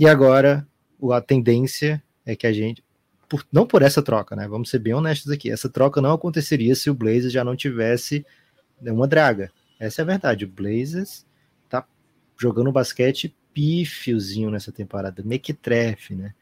e 0.00 0.08
agora 0.08 0.66
a 1.12 1.20
tendência 1.20 2.02
é 2.24 2.34
que 2.34 2.46
a 2.46 2.52
gente, 2.52 2.82
por, 3.28 3.44
não 3.52 3.66
por 3.66 3.82
essa 3.82 4.00
troca, 4.00 4.34
né? 4.34 4.48
Vamos 4.48 4.70
ser 4.70 4.78
bem 4.78 4.94
honestos 4.94 5.30
aqui. 5.30 5.50
Essa 5.50 5.68
troca 5.68 6.00
não 6.00 6.12
aconteceria 6.12 6.74
se 6.74 6.88
o 6.88 6.94
Blazers 6.94 7.32
já 7.32 7.44
não 7.44 7.54
tivesse 7.54 8.24
uma 8.80 9.06
draga. 9.06 9.52
Essa 9.78 10.00
é 10.00 10.02
a 10.02 10.06
verdade. 10.06 10.46
O 10.46 10.48
Blazers 10.48 11.26
tá 11.68 11.86
jogando 12.38 12.72
basquete 12.72 13.36
pífiozinho 13.52 14.50
nessa 14.50 14.72
temporada, 14.72 15.22
mequetrefe, 15.22 16.14
né? 16.14 16.32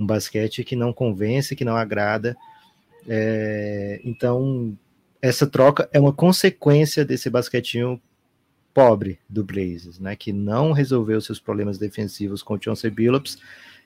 Um 0.00 0.06
basquete 0.06 0.64
que 0.64 0.74
não 0.74 0.92
convence, 0.92 1.54
que 1.54 1.64
não 1.64 1.76
agrada. 1.76 2.34
É, 3.06 4.00
então, 4.02 4.76
essa 5.20 5.46
troca 5.46 5.88
é 5.92 6.00
uma 6.00 6.12
consequência 6.12 7.04
desse 7.04 7.28
basquetinho 7.28 8.00
pobre 8.72 9.18
do 9.28 9.44
Blazers, 9.44 9.98
né, 9.98 10.16
que 10.16 10.32
não 10.32 10.72
resolveu 10.72 11.20
seus 11.20 11.40
problemas 11.40 11.76
defensivos 11.78 12.42
com 12.42 12.54
o 12.54 12.62
Chauncey 12.62 12.90
Billups 12.90 13.38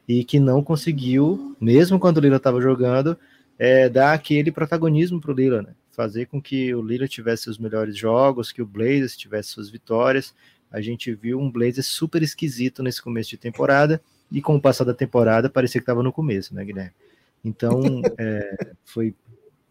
e 0.06 0.24
que 0.24 0.38
não 0.38 0.62
conseguiu, 0.62 1.56
mesmo 1.60 1.98
quando 1.98 2.18
o 2.18 2.20
Lila 2.20 2.36
estava 2.36 2.60
jogando, 2.60 3.16
é, 3.58 3.88
dar 3.88 4.12
aquele 4.12 4.52
protagonismo 4.52 5.20
para 5.20 5.32
o 5.32 5.34
Lila, 5.34 5.62
né, 5.62 5.74
fazer 5.90 6.26
com 6.26 6.40
que 6.40 6.74
o 6.74 6.82
Lila 6.82 7.08
tivesse 7.08 7.48
os 7.48 7.58
melhores 7.58 7.96
jogos, 7.96 8.52
que 8.52 8.60
o 8.60 8.66
Blazers 8.66 9.16
tivesse 9.16 9.50
suas 9.50 9.70
vitórias. 9.70 10.34
A 10.70 10.80
gente 10.80 11.14
viu 11.14 11.40
um 11.40 11.50
Blazers 11.50 11.86
super 11.86 12.22
esquisito 12.22 12.82
nesse 12.82 13.00
começo 13.00 13.30
de 13.30 13.36
temporada 13.38 14.02
e 14.30 14.40
com 14.40 14.56
o 14.56 14.60
passar 14.60 14.84
da 14.84 14.94
temporada 14.94 15.48
parecia 15.48 15.80
que 15.80 15.82
estava 15.82 16.02
no 16.02 16.12
começo, 16.12 16.54
né, 16.54 16.64
Guilherme? 16.64 16.92
Então, 17.44 17.80
é, 18.18 18.74
foi 18.84 19.14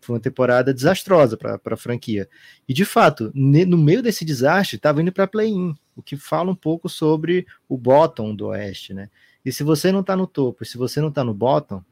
foi 0.04 0.16
uma 0.16 0.22
temporada 0.22 0.74
desastrosa 0.74 1.38
para 1.38 1.60
a 1.66 1.78
franquia. 1.78 2.30
E 2.68 2.74
de 2.74 2.86
fato, 2.86 3.32
no 3.34 3.78
meio 3.78 4.04
desse 4.04 4.26
desastre, 4.26 4.76
estava 4.76 5.02
indo 5.02 5.12
para 5.12 5.26
play-in, 5.26 5.74
o 5.96 6.02
que 6.02 6.18
fala 6.18 6.52
um 6.52 6.56
pouco 6.56 6.90
sobre 6.90 7.48
o 7.70 7.78
bottom 7.78 8.36
do 8.36 8.48
Oeste, 8.48 8.94
né? 8.94 9.10
E 9.46 9.52
se 9.52 9.64
você 9.64 9.92
não 9.92 10.02
está 10.02 10.16
no 10.16 10.28
topo, 10.28 10.66
se 10.66 10.78
você 10.78 11.02
não 11.02 11.10
está 11.10 11.24
no 11.24 11.34
bottom, 11.34 11.84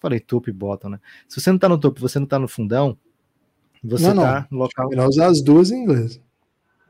falei 0.00 0.20
topo 0.20 0.48
e 0.48 0.52
bottom, 0.52 0.90
né? 0.90 1.00
Se 1.28 1.40
você 1.40 1.50
não 1.50 1.56
está 1.56 1.68
no 1.68 1.78
topo, 1.78 2.00
você 2.00 2.18
não 2.18 2.24
está 2.24 2.38
no 2.38 2.48
fundão, 2.48 2.96
você 3.82 4.08
está 4.08 4.46
no 4.50 4.58
local. 4.58 4.88
Melhor 4.88 5.08
usar 5.08 5.26
as 5.26 5.42
duas 5.42 5.70
em 5.70 5.82
inglês. 5.82 6.20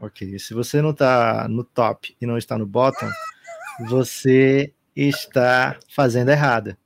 Ok. 0.01 0.39
Se 0.39 0.55
você 0.55 0.81
não 0.81 0.91
está 0.91 1.47
no 1.49 1.65
top 1.65 2.17
e 2.21 2.27
não 2.27 2.39
está 2.39 2.57
no 2.59 2.67
bottom, 2.67 3.09
você 3.89 4.73
está 4.95 5.79
fazendo 5.89 6.31
errado. 6.31 6.77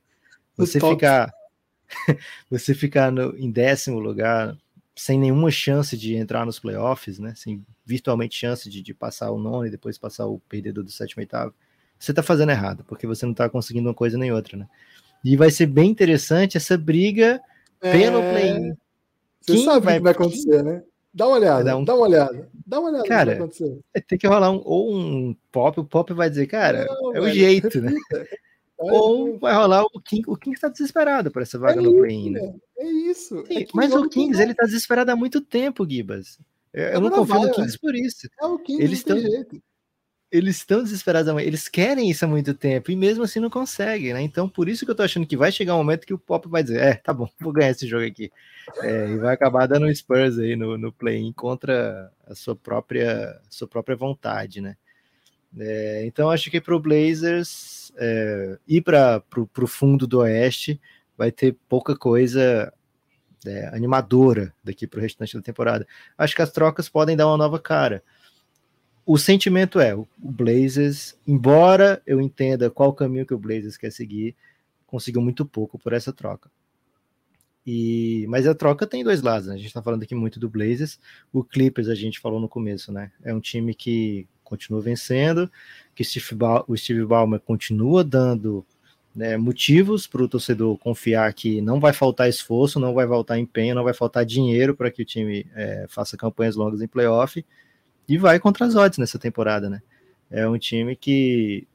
Você 0.57 0.79
ficar 0.79 1.33
você 2.49 2.73
ficar 2.73 3.11
no, 3.11 3.37
em 3.37 3.51
décimo 3.51 3.99
lugar, 3.99 4.57
sem 4.95 5.19
nenhuma 5.19 5.51
chance 5.51 5.97
de 5.97 6.15
entrar 6.15 6.45
nos 6.45 6.59
playoffs, 6.59 7.19
né? 7.19 7.33
Sem 7.35 7.63
virtualmente 7.85 8.35
chance 8.35 8.69
de, 8.69 8.81
de 8.81 8.93
passar 8.93 9.31
o 9.31 9.37
nono 9.37 9.67
e 9.67 9.69
depois 9.69 9.97
passar 9.97 10.25
o 10.25 10.39
perdedor 10.49 10.83
do 10.83 10.91
sétimo 10.91 11.21
e 11.21 11.23
oitavo, 11.23 11.53
você 11.99 12.13
tá 12.13 12.23
fazendo 12.23 12.51
errado, 12.51 12.83
porque 12.87 13.05
você 13.05 13.25
não 13.25 13.33
tá 13.33 13.49
conseguindo 13.49 13.87
uma 13.87 13.93
coisa 13.93 14.17
nem 14.17 14.31
outra, 14.31 14.57
né? 14.57 14.67
E 15.23 15.35
vai 15.35 15.49
ser 15.49 15.65
bem 15.65 15.89
interessante 15.89 16.57
essa 16.57 16.77
briga 16.77 17.41
é... 17.81 17.91
pelo 17.91 18.21
play-in. 18.21 18.75
Você 19.41 19.53
Quem 19.53 19.65
sabe 19.65 19.77
o 19.77 19.91
que 19.91 19.99
vai 19.99 20.11
acontecer, 20.11 20.63
né? 20.63 20.83
Dá 21.15 21.27
uma 21.27 21.37
olhada, 21.37 21.77
um... 21.77 21.85
dá 21.85 21.95
uma 21.95 22.05
olhada, 22.05 22.49
dá 22.67 22.79
uma 22.81 22.89
olhada. 22.89 23.07
Cara, 23.07 23.49
tem 24.05 24.17
que 24.17 24.27
rolar 24.27 24.51
um, 24.51 24.61
ou 24.65 24.93
um 24.93 25.33
pop, 25.49 25.79
o 25.79 25.85
pop 25.85 26.13
vai 26.13 26.29
dizer, 26.29 26.45
cara, 26.45 26.85
não, 26.85 27.15
é 27.15 27.21
o 27.21 27.29
jeito, 27.29 27.81
né? 27.81 27.93
Ou 28.77 29.39
vai 29.39 29.55
rolar 29.55 29.85
o 29.85 30.01
King. 30.01 30.23
O 30.27 30.35
King 30.35 30.53
está 30.53 30.67
desesperado 30.67 31.31
por 31.31 31.41
essa 31.41 31.57
vaga 31.57 31.79
é 31.79 31.81
no 31.81 31.93
play-in. 31.93 32.31
Né? 32.31 32.53
É 32.77 32.85
isso. 32.85 33.45
Sim, 33.45 33.59
é 33.59 33.67
mas 33.73 33.93
o 33.93 34.09
Kings, 34.09 34.41
ele 34.41 34.53
tá 34.53 34.65
desesperado 34.65 35.09
há 35.09 35.15
muito 35.15 35.39
tempo, 35.39 35.89
Gibas. 35.89 36.37
Eu, 36.73 36.83
eu 36.83 36.99
não 36.99 37.09
confio 37.09 37.39
vai, 37.39 37.47
no 37.47 37.53
Kings 37.53 37.79
por 37.79 37.95
isso. 37.95 38.27
É 38.37 38.45
o 38.45 38.59
Kings, 38.59 38.83
eles 38.83 38.99
estão 38.99 39.17
eles 40.31 40.57
estão 40.57 40.83
desesperados, 40.83 41.33
eles 41.41 41.67
querem 41.69 42.09
isso 42.09 42.25
há 42.25 42.27
muito 42.27 42.53
tempo 42.53 42.91
e 42.91 42.95
mesmo 42.95 43.23
assim 43.23 43.39
não 43.39 43.49
conseguem, 43.49 44.13
né? 44.13 44.21
Então, 44.21 44.49
por 44.49 44.67
isso 44.67 44.85
que 44.85 44.91
eu 44.91 44.95
tô 44.95 45.03
achando 45.03 45.25
que 45.25 45.37
vai 45.37 45.51
chegar 45.51 45.75
um 45.75 45.79
momento 45.79 46.05
que 46.05 46.13
o 46.13 46.19
Pop 46.19 46.47
vai 46.49 46.63
dizer: 46.63 46.81
É, 46.81 46.93
tá 46.95 47.13
bom, 47.13 47.29
vou 47.39 47.53
ganhar 47.53 47.71
esse 47.71 47.87
jogo 47.87 48.05
aqui. 48.05 48.31
É, 48.81 49.09
e 49.11 49.17
vai 49.17 49.33
acabar 49.33 49.67
dando 49.67 49.85
um 49.85 49.93
Spurs 49.93 50.39
aí 50.39 50.55
no, 50.55 50.77
no 50.77 50.91
play-in 50.91 51.31
contra 51.31 52.11
a 52.27 52.35
sua 52.35 52.55
própria, 52.55 53.39
sua 53.49 53.67
própria 53.67 53.95
vontade, 53.95 54.61
né? 54.61 54.75
É, 55.57 56.05
então, 56.05 56.29
acho 56.29 56.51
que 56.51 56.59
para 56.59 56.75
o 56.75 56.79
Blazers 56.79 57.91
é, 57.97 58.57
ir 58.67 58.81
para 58.81 59.23
o 59.37 59.67
fundo 59.67 60.05
do 60.05 60.19
Oeste, 60.19 60.81
vai 61.17 61.31
ter 61.31 61.57
pouca 61.69 61.95
coisa 61.95 62.73
é, 63.45 63.67
animadora 63.73 64.53
daqui 64.63 64.85
para 64.87 64.99
o 64.99 65.01
restante 65.01 65.35
da 65.35 65.41
temporada. 65.41 65.87
Acho 66.17 66.35
que 66.35 66.41
as 66.41 66.51
trocas 66.51 66.89
podem 66.89 67.15
dar 67.15 67.27
uma 67.27 67.37
nova 67.37 67.59
cara. 67.59 68.03
O 69.05 69.17
sentimento 69.17 69.79
é, 69.79 69.93
o 69.93 70.07
Blazers, 70.17 71.15
embora 71.27 72.01
eu 72.07 72.19
entenda 72.19 72.71
qual 72.71 72.91
caminho 72.91 73.25
que 73.25 73.33
o 73.33 73.37
Blazers 73.37 73.77
quer 73.77 73.91
seguir, 73.91 74.35
conseguiu 74.87 75.21
muito 75.21 75.45
pouco 75.45 75.77
por 75.77 75.93
essa 75.93 76.11
troca. 76.11 76.49
E, 77.65 78.25
mas 78.29 78.47
a 78.47 78.55
troca 78.55 78.87
tem 78.87 79.03
dois 79.03 79.21
lados, 79.21 79.47
né? 79.47 79.53
A 79.53 79.57
gente 79.57 79.67
está 79.67 79.81
falando 79.81 80.03
aqui 80.03 80.15
muito 80.15 80.39
do 80.39 80.49
Blazers. 80.49 80.99
O 81.31 81.43
Clippers, 81.43 81.87
a 81.87 81.95
gente 81.95 82.19
falou 82.19 82.39
no 82.39 82.49
começo, 82.49 82.91
né? 82.91 83.11
É 83.23 83.33
um 83.33 83.39
time 83.39 83.73
que 83.75 84.27
continua 84.43 84.81
vencendo, 84.81 85.51
que 85.93 86.03
Steve 86.03 86.37
o 86.67 86.77
Steve 86.77 87.05
Ballmer 87.05 87.39
continua 87.39 88.03
dando 88.03 88.65
né, 89.15 89.37
motivos 89.37 90.05
para 90.07 90.23
o 90.23 90.27
torcedor 90.27 90.77
confiar 90.77 91.33
que 91.33 91.61
não 91.61 91.79
vai 91.79 91.93
faltar 91.93 92.29
esforço, 92.29 92.79
não 92.79 92.93
vai 92.93 93.07
faltar 93.07 93.39
empenho, 93.39 93.73
não 93.73 93.83
vai 93.83 93.93
faltar 93.93 94.25
dinheiro 94.25 94.75
para 94.75 94.91
que 94.91 95.01
o 95.01 95.05
time 95.05 95.47
é, 95.55 95.85
faça 95.89 96.17
campanhas 96.17 96.55
longas 96.55 96.81
em 96.81 96.87
playoff 96.87 97.43
e 98.07 98.17
vai 98.17 98.39
contra 98.39 98.65
as 98.65 98.75
odds 98.75 98.97
nessa 98.97 99.19
temporada, 99.19 99.69
né? 99.69 99.81
É 100.29 100.47
um 100.47 100.57
time 100.57 100.95
que 100.95 101.67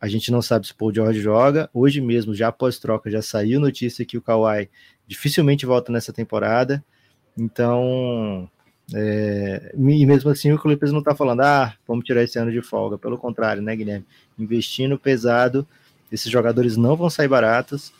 a 0.00 0.08
gente 0.08 0.30
não 0.30 0.40
sabe 0.40 0.66
se 0.66 0.72
o 0.72 0.76
Paul 0.76 0.94
George 0.94 1.20
joga. 1.20 1.68
Hoje 1.74 2.00
mesmo, 2.00 2.34
já 2.34 2.48
após 2.48 2.78
troca, 2.78 3.10
já 3.10 3.20
saiu 3.20 3.60
notícia 3.60 4.04
que 4.04 4.16
o 4.16 4.22
Kawhi 4.22 4.68
dificilmente 5.06 5.66
volta 5.66 5.90
nessa 5.92 6.12
temporada. 6.12 6.84
Então, 7.36 8.48
é, 8.94 9.72
e 9.76 10.06
mesmo 10.06 10.30
assim 10.30 10.52
o 10.52 10.58
Clippers 10.58 10.92
não 10.92 11.00
está 11.00 11.14
falando, 11.14 11.40
ah, 11.40 11.74
vamos 11.86 12.04
tirar 12.04 12.22
esse 12.22 12.38
ano 12.38 12.52
de 12.52 12.62
folga. 12.62 12.96
Pelo 12.96 13.18
contrário, 13.18 13.62
né, 13.62 13.74
Guilherme? 13.74 14.06
Investindo 14.38 14.98
pesado 14.98 15.66
esses 16.10 16.30
jogadores 16.30 16.76
não 16.76 16.96
vão 16.96 17.10
sair 17.10 17.28
baratos 17.28 17.92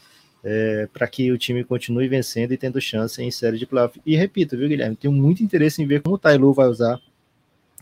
é, 0.43 0.89
para 0.93 1.07
que 1.07 1.31
o 1.31 1.39
time 1.39 1.65
continue 1.65 2.09
vencendo 2.09 2.53
e 2.53 2.57
tendo 2.57 2.81
chance 2.81 3.23
em 3.23 3.31
série 3.31 3.59
de 3.59 3.67
playoff. 3.67 4.01
E 4.05 4.17
repito, 4.17 4.57
viu, 4.57 4.69
Guilherme? 4.69 4.97
Tenho 4.97 5.13
muito 5.13 5.43
interesse 5.43 5.83
em 5.83 5.87
ver 5.87 6.03
como 6.03 6.17
o 6.17 6.19
Tailu 6.19 6.53
vai 6.53 6.69
usar 6.69 6.99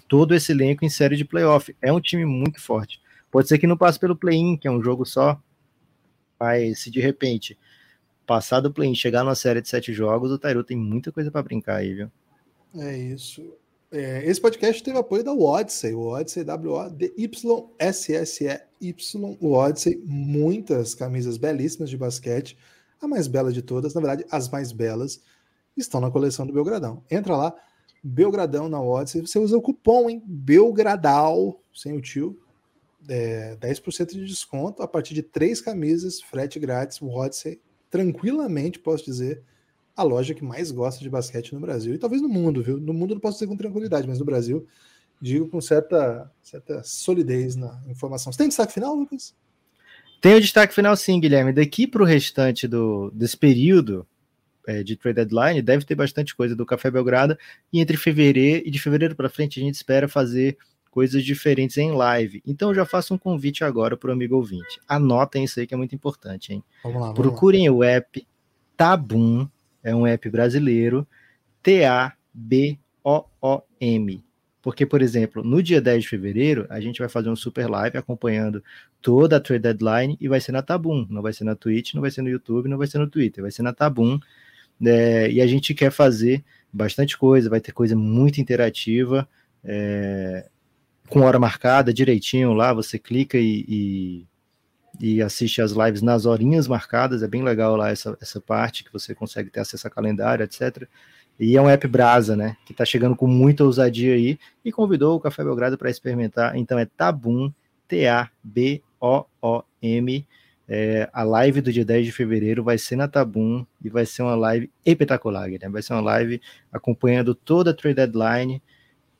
todo 0.08 0.34
esse 0.34 0.52
elenco 0.52 0.84
em 0.84 0.88
série 0.88 1.16
de 1.16 1.24
playoff. 1.24 1.74
É 1.80 1.92
um 1.92 2.00
time 2.00 2.24
muito 2.24 2.60
forte. 2.60 3.00
Pode 3.30 3.48
ser 3.48 3.58
que 3.58 3.66
não 3.66 3.76
passe 3.76 3.98
pelo 3.98 4.16
play-in, 4.16 4.56
que 4.56 4.68
é 4.68 4.70
um 4.70 4.82
jogo 4.82 5.04
só, 5.04 5.40
mas 6.38 6.80
se 6.80 6.90
de 6.90 7.00
repente 7.00 7.58
passar 8.26 8.60
do 8.60 8.72
play-in 8.72 8.94
chegar 8.94 9.22
numa 9.24 9.34
série 9.34 9.60
de 9.60 9.68
sete 9.68 9.92
jogos, 9.92 10.30
o 10.30 10.38
Tairu 10.38 10.64
tem 10.64 10.76
muita 10.76 11.12
coisa 11.12 11.30
para 11.30 11.42
brincar 11.42 11.76
aí, 11.76 11.94
viu? 11.94 12.10
É 12.76 12.96
isso. 12.96 13.54
É, 13.90 14.28
esse 14.28 14.40
podcast 14.40 14.82
teve 14.82 14.98
apoio 14.98 15.22
da 15.22 15.32
Odyssey, 15.32 15.94
o 15.94 16.08
Odyssey 16.08 16.42
W-O-D-Y-S-S-E-Y, 16.44 17.26
o 19.40 19.52
Odyssey, 19.52 20.02
muitas 20.04 20.94
camisas 20.94 21.36
belíssimas 21.36 21.88
de 21.88 21.96
basquete, 21.96 22.58
a 23.00 23.06
mais 23.06 23.28
bela 23.28 23.52
de 23.52 23.62
todas, 23.62 23.94
na 23.94 24.00
verdade, 24.00 24.26
as 24.30 24.48
mais 24.48 24.72
belas, 24.72 25.22
estão 25.76 26.00
na 26.00 26.10
coleção 26.10 26.46
do 26.46 26.52
Belgradão. 26.52 27.04
Entra 27.10 27.36
lá, 27.36 27.54
Belgradão 28.06 28.68
na 28.68 28.80
Odyssey, 28.80 29.20
você 29.20 29.38
usa 29.38 29.56
o 29.56 29.62
cupom, 29.62 30.08
hein? 30.08 30.22
Belgradal, 30.24 31.60
sem 31.74 31.96
o 31.96 32.00
tio, 32.00 32.38
é, 33.08 33.56
10% 33.56 34.12
de 34.12 34.24
desconto 34.24 34.82
a 34.82 34.88
partir 34.88 35.12
de 35.12 35.22
três 35.22 35.60
camisas, 35.60 36.20
frete 36.20 36.58
grátis, 36.58 37.00
o 37.02 37.08
Odyssey, 37.08 37.60
tranquilamente, 37.90 38.78
posso 38.78 39.04
dizer, 39.04 39.42
a 39.96 40.04
loja 40.04 40.34
que 40.34 40.44
mais 40.44 40.70
gosta 40.70 41.02
de 41.02 41.10
basquete 41.10 41.52
no 41.52 41.60
Brasil 41.60 41.94
e 41.94 41.98
talvez 41.98 42.22
no 42.22 42.28
mundo, 42.28 42.62
viu? 42.62 42.78
No 42.78 42.92
mundo 42.92 43.14
não 43.14 43.20
posso 43.20 43.38
dizer 43.38 43.48
com 43.48 43.56
tranquilidade, 43.56 44.06
mas 44.06 44.18
no 44.18 44.24
Brasil 44.24 44.66
digo 45.20 45.48
com 45.48 45.60
certa, 45.60 46.30
certa 46.42 46.82
solidez 46.84 47.56
na 47.56 47.80
informação. 47.88 48.32
Você 48.32 48.38
tem 48.38 48.48
destaque 48.48 48.74
final, 48.74 48.94
Lucas? 48.94 49.34
Tem 50.20 50.34
o 50.34 50.40
destaque 50.40 50.74
final, 50.74 50.96
sim, 50.96 51.18
Guilherme. 51.18 51.52
Daqui 51.52 51.86
para 51.86 52.02
o 52.02 52.06
restante 52.06 52.68
do, 52.68 53.10
desse 53.10 53.36
período 53.36 54.06
é, 54.66 54.82
de 54.82 54.96
trade 54.96 55.16
deadline, 55.16 55.62
deve 55.62 55.84
ter 55.84 55.94
bastante 55.94 56.34
coisa 56.34 56.56
do 56.56 56.66
Café 56.66 56.90
Belgrado. 56.90 57.38
E 57.72 57.80
entre 57.80 57.96
fevereiro 57.96 58.66
e 58.66 58.70
de 58.70 58.78
fevereiro 58.78 59.14
para 59.14 59.28
frente, 59.28 59.60
a 59.60 59.62
gente 59.62 59.74
espera 59.74 60.08
fazer 60.08 60.58
coisas 60.90 61.22
diferentes 61.24 61.76
em 61.76 61.92
live. 61.92 62.42
Então, 62.46 62.70
eu 62.70 62.74
já 62.74 62.86
faço 62.86 63.12
um 63.14 63.18
convite 63.18 63.62
agora 63.62 63.96
para 63.96 64.08
o 64.08 64.12
amigo 64.12 64.34
ouvinte. 64.34 64.80
Anotem 64.88 65.44
isso 65.44 65.60
aí 65.60 65.66
que 65.66 65.74
é 65.74 65.76
muito 65.76 65.94
importante, 65.94 66.52
hein? 66.54 66.64
Vamos 66.82 67.00
lá, 67.00 67.06
vamos 67.08 67.20
Procurem 67.20 67.68
lá. 67.68 67.74
o 67.74 67.84
app 67.84 68.26
Tabum 68.76 69.46
é 69.84 69.94
um 69.94 70.06
app 70.06 70.28
brasileiro, 70.30 71.06
T-A-B-O-O-M. 71.62 72.76
Porque, 74.62 74.84
por 74.84 75.00
exemplo, 75.00 75.44
no 75.44 75.62
dia 75.62 75.80
10 75.80 76.02
de 76.02 76.08
fevereiro, 76.08 76.66
a 76.68 76.80
gente 76.80 76.98
vai 76.98 77.08
fazer 77.08 77.28
um 77.28 77.36
super 77.36 77.70
live 77.70 77.96
acompanhando 77.96 78.64
toda 79.00 79.36
a 79.36 79.40
trade 79.40 79.62
deadline 79.62 80.16
e 80.20 80.26
vai 80.26 80.40
ser 80.40 80.50
na 80.50 80.60
Tabum. 80.60 81.06
Não 81.08 81.22
vai 81.22 81.32
ser 81.32 81.44
na 81.44 81.54
Twitch, 81.54 81.94
não 81.94 82.00
vai 82.00 82.10
ser 82.10 82.22
no 82.22 82.28
YouTube, 82.28 82.68
não 82.68 82.76
vai 82.76 82.88
ser 82.88 82.98
no 82.98 83.08
Twitter, 83.08 83.42
vai 83.42 83.52
ser 83.52 83.62
na 83.62 83.72
Tabum. 83.72 84.18
É, 84.84 85.30
e 85.30 85.40
a 85.40 85.46
gente 85.46 85.74
quer 85.74 85.90
fazer 85.90 86.44
bastante 86.72 87.16
coisa, 87.16 87.48
vai 87.48 87.60
ter 87.60 87.72
coisa 87.72 87.96
muito 87.96 88.40
interativa, 88.40 89.28
é, 89.64 90.48
com 91.08 91.20
hora 91.20 91.38
marcada, 91.38 91.94
direitinho 91.94 92.52
lá, 92.52 92.72
você 92.74 92.98
clica 92.98 93.38
e, 93.38 93.64
e 93.68 94.26
e 95.00 95.22
assiste 95.22 95.60
as 95.60 95.72
lives 95.72 96.02
nas 96.02 96.26
horinhas 96.26 96.66
marcadas, 96.66 97.22
é 97.22 97.28
bem 97.28 97.42
legal 97.42 97.76
lá 97.76 97.90
essa, 97.90 98.16
essa 98.20 98.40
parte 98.40 98.84
que 98.84 98.92
você 98.92 99.14
consegue 99.14 99.50
ter 99.50 99.60
acesso 99.60 99.86
a 99.86 99.90
calendário, 99.90 100.42
etc. 100.44 100.88
E 101.38 101.56
é 101.56 101.62
um 101.62 101.68
app 101.68 101.86
Brasa, 101.86 102.34
né? 102.34 102.56
Que 102.64 102.72
está 102.72 102.84
chegando 102.84 103.14
com 103.14 103.26
muita 103.26 103.62
ousadia 103.64 104.14
aí 104.14 104.38
e 104.64 104.72
convidou 104.72 105.16
o 105.16 105.20
Café 105.20 105.44
Belgrado 105.44 105.76
para 105.76 105.90
experimentar. 105.90 106.56
Então 106.56 106.78
é 106.78 106.86
Tabum, 106.86 107.52
T-A-B-O-O-M. 107.88 108.86
É, 110.68 111.08
a 111.12 111.22
live 111.22 111.60
do 111.60 111.72
dia 111.72 111.84
10 111.84 112.06
de 112.06 112.12
fevereiro 112.12 112.64
vai 112.64 112.76
ser 112.76 112.96
na 112.96 113.06
Tabum 113.06 113.64
e 113.82 113.88
vai 113.88 114.04
ser 114.04 114.22
uma 114.22 114.34
live 114.34 114.70
espetacular, 114.84 115.48
né? 115.48 115.68
Vai 115.68 115.80
ser 115.80 115.92
uma 115.92 116.02
live 116.02 116.40
acompanhando 116.72 117.34
toda 117.34 117.70
a 117.70 117.74
trade 117.74 117.94
deadline, 117.94 118.60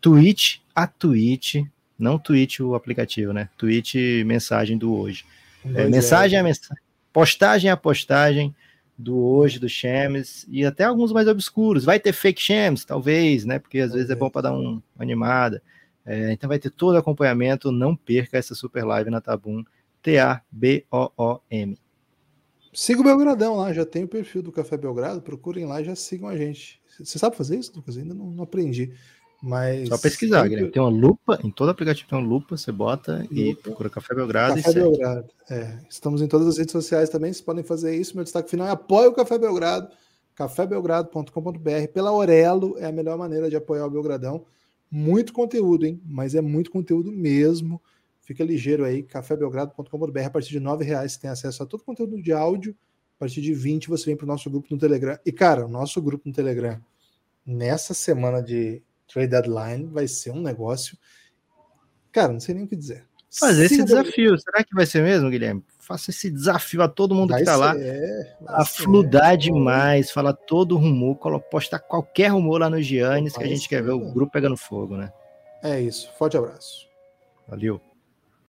tweet 0.00 0.64
a 0.74 0.86
tweet, 0.86 1.64
não 1.96 2.18
tweet 2.18 2.62
o 2.62 2.74
aplicativo, 2.74 3.32
né? 3.32 3.48
Tweet 3.56 4.24
mensagem 4.24 4.76
do 4.76 4.92
hoje. 4.92 5.24
É, 5.74 5.86
mensagem 5.86 6.38
a 6.38 6.42
mensagem, 6.42 6.82
postagem 7.12 7.70
a 7.70 7.76
postagem 7.76 8.54
do 8.98 9.16
hoje, 9.16 9.58
do 9.58 9.68
Shams, 9.68 10.46
e 10.48 10.64
até 10.64 10.84
alguns 10.84 11.12
mais 11.12 11.28
obscuros. 11.28 11.84
Vai 11.84 12.00
ter 12.00 12.12
fake 12.12 12.40
Shams, 12.40 12.84
talvez, 12.84 13.44
né? 13.44 13.58
Porque 13.58 13.78
às 13.78 13.92
vezes 13.92 14.10
é 14.10 14.14
bom 14.14 14.30
para 14.30 14.42
dar 14.42 14.52
um, 14.52 14.82
uma 14.94 15.02
animada. 15.02 15.62
É, 16.04 16.32
então 16.32 16.48
vai 16.48 16.58
ter 16.58 16.70
todo 16.70 16.96
acompanhamento. 16.96 17.70
Não 17.70 17.94
perca 17.94 18.38
essa 18.38 18.54
super 18.54 18.84
live 18.84 19.10
na 19.10 19.20
Tabum. 19.20 19.62
T-A-B-O-O-M. 20.06 21.76
Siga 22.72 23.00
o 23.00 23.04
Belgradão 23.04 23.56
lá, 23.56 23.72
já 23.72 23.84
tem 23.84 24.04
o 24.04 24.08
perfil 24.08 24.40
do 24.40 24.52
Café 24.52 24.76
Belgrado. 24.76 25.20
Procurem 25.20 25.66
lá 25.66 25.80
e 25.80 25.84
já 25.84 25.96
sigam 25.96 26.28
a 26.28 26.36
gente. 26.36 26.80
Você 27.00 27.18
sabe 27.18 27.34
fazer 27.34 27.58
isso, 27.58 27.72
Lucas? 27.74 27.96
Ainda 27.96 28.14
não, 28.14 28.30
não 28.30 28.44
aprendi. 28.44 28.92
Mas. 29.42 29.88
Só 29.88 29.98
pesquisar, 29.98 30.42
sempre... 30.42 30.50
Guilherme. 30.50 30.70
Tem 30.70 30.80
uma 30.80 30.90
lupa, 30.90 31.40
em 31.42 31.50
todo 31.50 31.70
aplicativo 31.70 32.08
tem 32.08 32.16
uma 32.16 32.26
lupa, 32.26 32.56
você 32.56 32.70
bota 32.70 33.18
lupa. 33.22 33.34
e 33.34 33.56
procura 33.56 33.90
Café 33.90 34.14
Belgrado 34.14 34.62
Café 34.62 34.70
e 34.70 34.74
Belgrado. 34.74 35.28
É. 35.50 35.78
Estamos 35.90 36.22
em 36.22 36.28
todas 36.28 36.46
as 36.46 36.56
redes 36.56 36.72
sociais 36.72 37.08
também, 37.08 37.32
vocês 37.32 37.44
podem 37.44 37.64
fazer 37.64 37.96
isso. 37.96 38.14
Meu 38.14 38.22
destaque 38.22 38.48
final 38.48 38.68
é 38.68 38.70
apoie 38.70 39.08
o 39.08 39.12
Café 39.12 39.36
Belgrado, 39.38 39.88
cafébelgrado.com.br. 40.36 41.88
Pela 41.92 42.10
Aurelo 42.10 42.76
é 42.78 42.86
a 42.86 42.92
melhor 42.92 43.18
maneira 43.18 43.50
de 43.50 43.56
apoiar 43.56 43.86
o 43.86 43.90
Belgradão. 43.90 44.46
Muito 44.88 45.32
conteúdo, 45.32 45.84
hein? 45.84 46.00
Mas 46.06 46.36
é 46.36 46.40
muito 46.40 46.70
conteúdo 46.70 47.10
mesmo. 47.10 47.82
Fica 48.26 48.42
ligeiro 48.42 48.84
aí, 48.84 49.04
cafébelgrado.com.br. 49.04 50.20
A 50.20 50.30
partir 50.30 50.50
de 50.50 50.58
R$ 50.58 50.84
reais 50.84 51.12
você 51.12 51.20
tem 51.20 51.30
acesso 51.30 51.62
a 51.62 51.66
todo 51.66 51.80
o 51.80 51.84
conteúdo 51.84 52.20
de 52.20 52.32
áudio. 52.32 52.76
A 53.16 53.20
partir 53.20 53.40
de 53.40 53.54
20 53.54 53.88
você 53.88 54.06
vem 54.06 54.16
para 54.16 54.24
o 54.24 54.26
nosso 54.26 54.50
grupo 54.50 54.66
no 54.68 54.76
Telegram. 54.76 55.16
E, 55.24 55.30
cara, 55.30 55.64
o 55.64 55.68
nosso 55.68 56.02
grupo 56.02 56.28
no 56.28 56.34
Telegram, 56.34 56.80
nessa 57.46 57.94
semana 57.94 58.42
de 58.42 58.82
trade 59.06 59.28
deadline 59.28 59.86
vai 59.86 60.08
ser 60.08 60.32
um 60.32 60.42
negócio. 60.42 60.98
Cara, 62.10 62.32
não 62.32 62.40
sei 62.40 62.56
nem 62.56 62.64
o 62.64 62.68
que 62.68 62.74
dizer. 62.74 63.06
Fazer 63.38 63.66
esse 63.66 63.84
desafio, 63.84 64.36
será 64.40 64.64
que 64.64 64.74
vai 64.74 64.86
ser 64.86 65.04
mesmo, 65.04 65.30
Guilherme? 65.30 65.64
Faça 65.78 66.10
esse 66.10 66.28
desafio 66.28 66.82
a 66.82 66.88
todo 66.88 67.14
mundo 67.14 67.30
vai 67.30 67.40
que 67.40 67.44
tá 67.44 67.52
ser, 67.52 67.58
lá. 67.58 67.74
É, 67.78 68.36
afludar 68.48 69.30
ser, 69.32 69.36
demais, 69.36 70.10
falar 70.10 70.32
todo 70.32 70.76
rumor, 70.76 71.16
postar 71.48 71.78
qualquer 71.78 72.32
rumor 72.32 72.58
lá 72.58 72.68
no 72.68 72.82
Giannis 72.82 73.36
que 73.36 73.44
a 73.44 73.46
gente 73.46 73.68
quer 73.68 73.84
ver 73.84 73.92
o 73.92 74.12
grupo 74.12 74.32
pegando 74.32 74.56
fogo, 74.56 74.96
né? 74.96 75.12
É 75.62 75.80
isso. 75.80 76.10
Forte 76.18 76.36
abraço. 76.36 76.88
Valeu. 77.46 77.80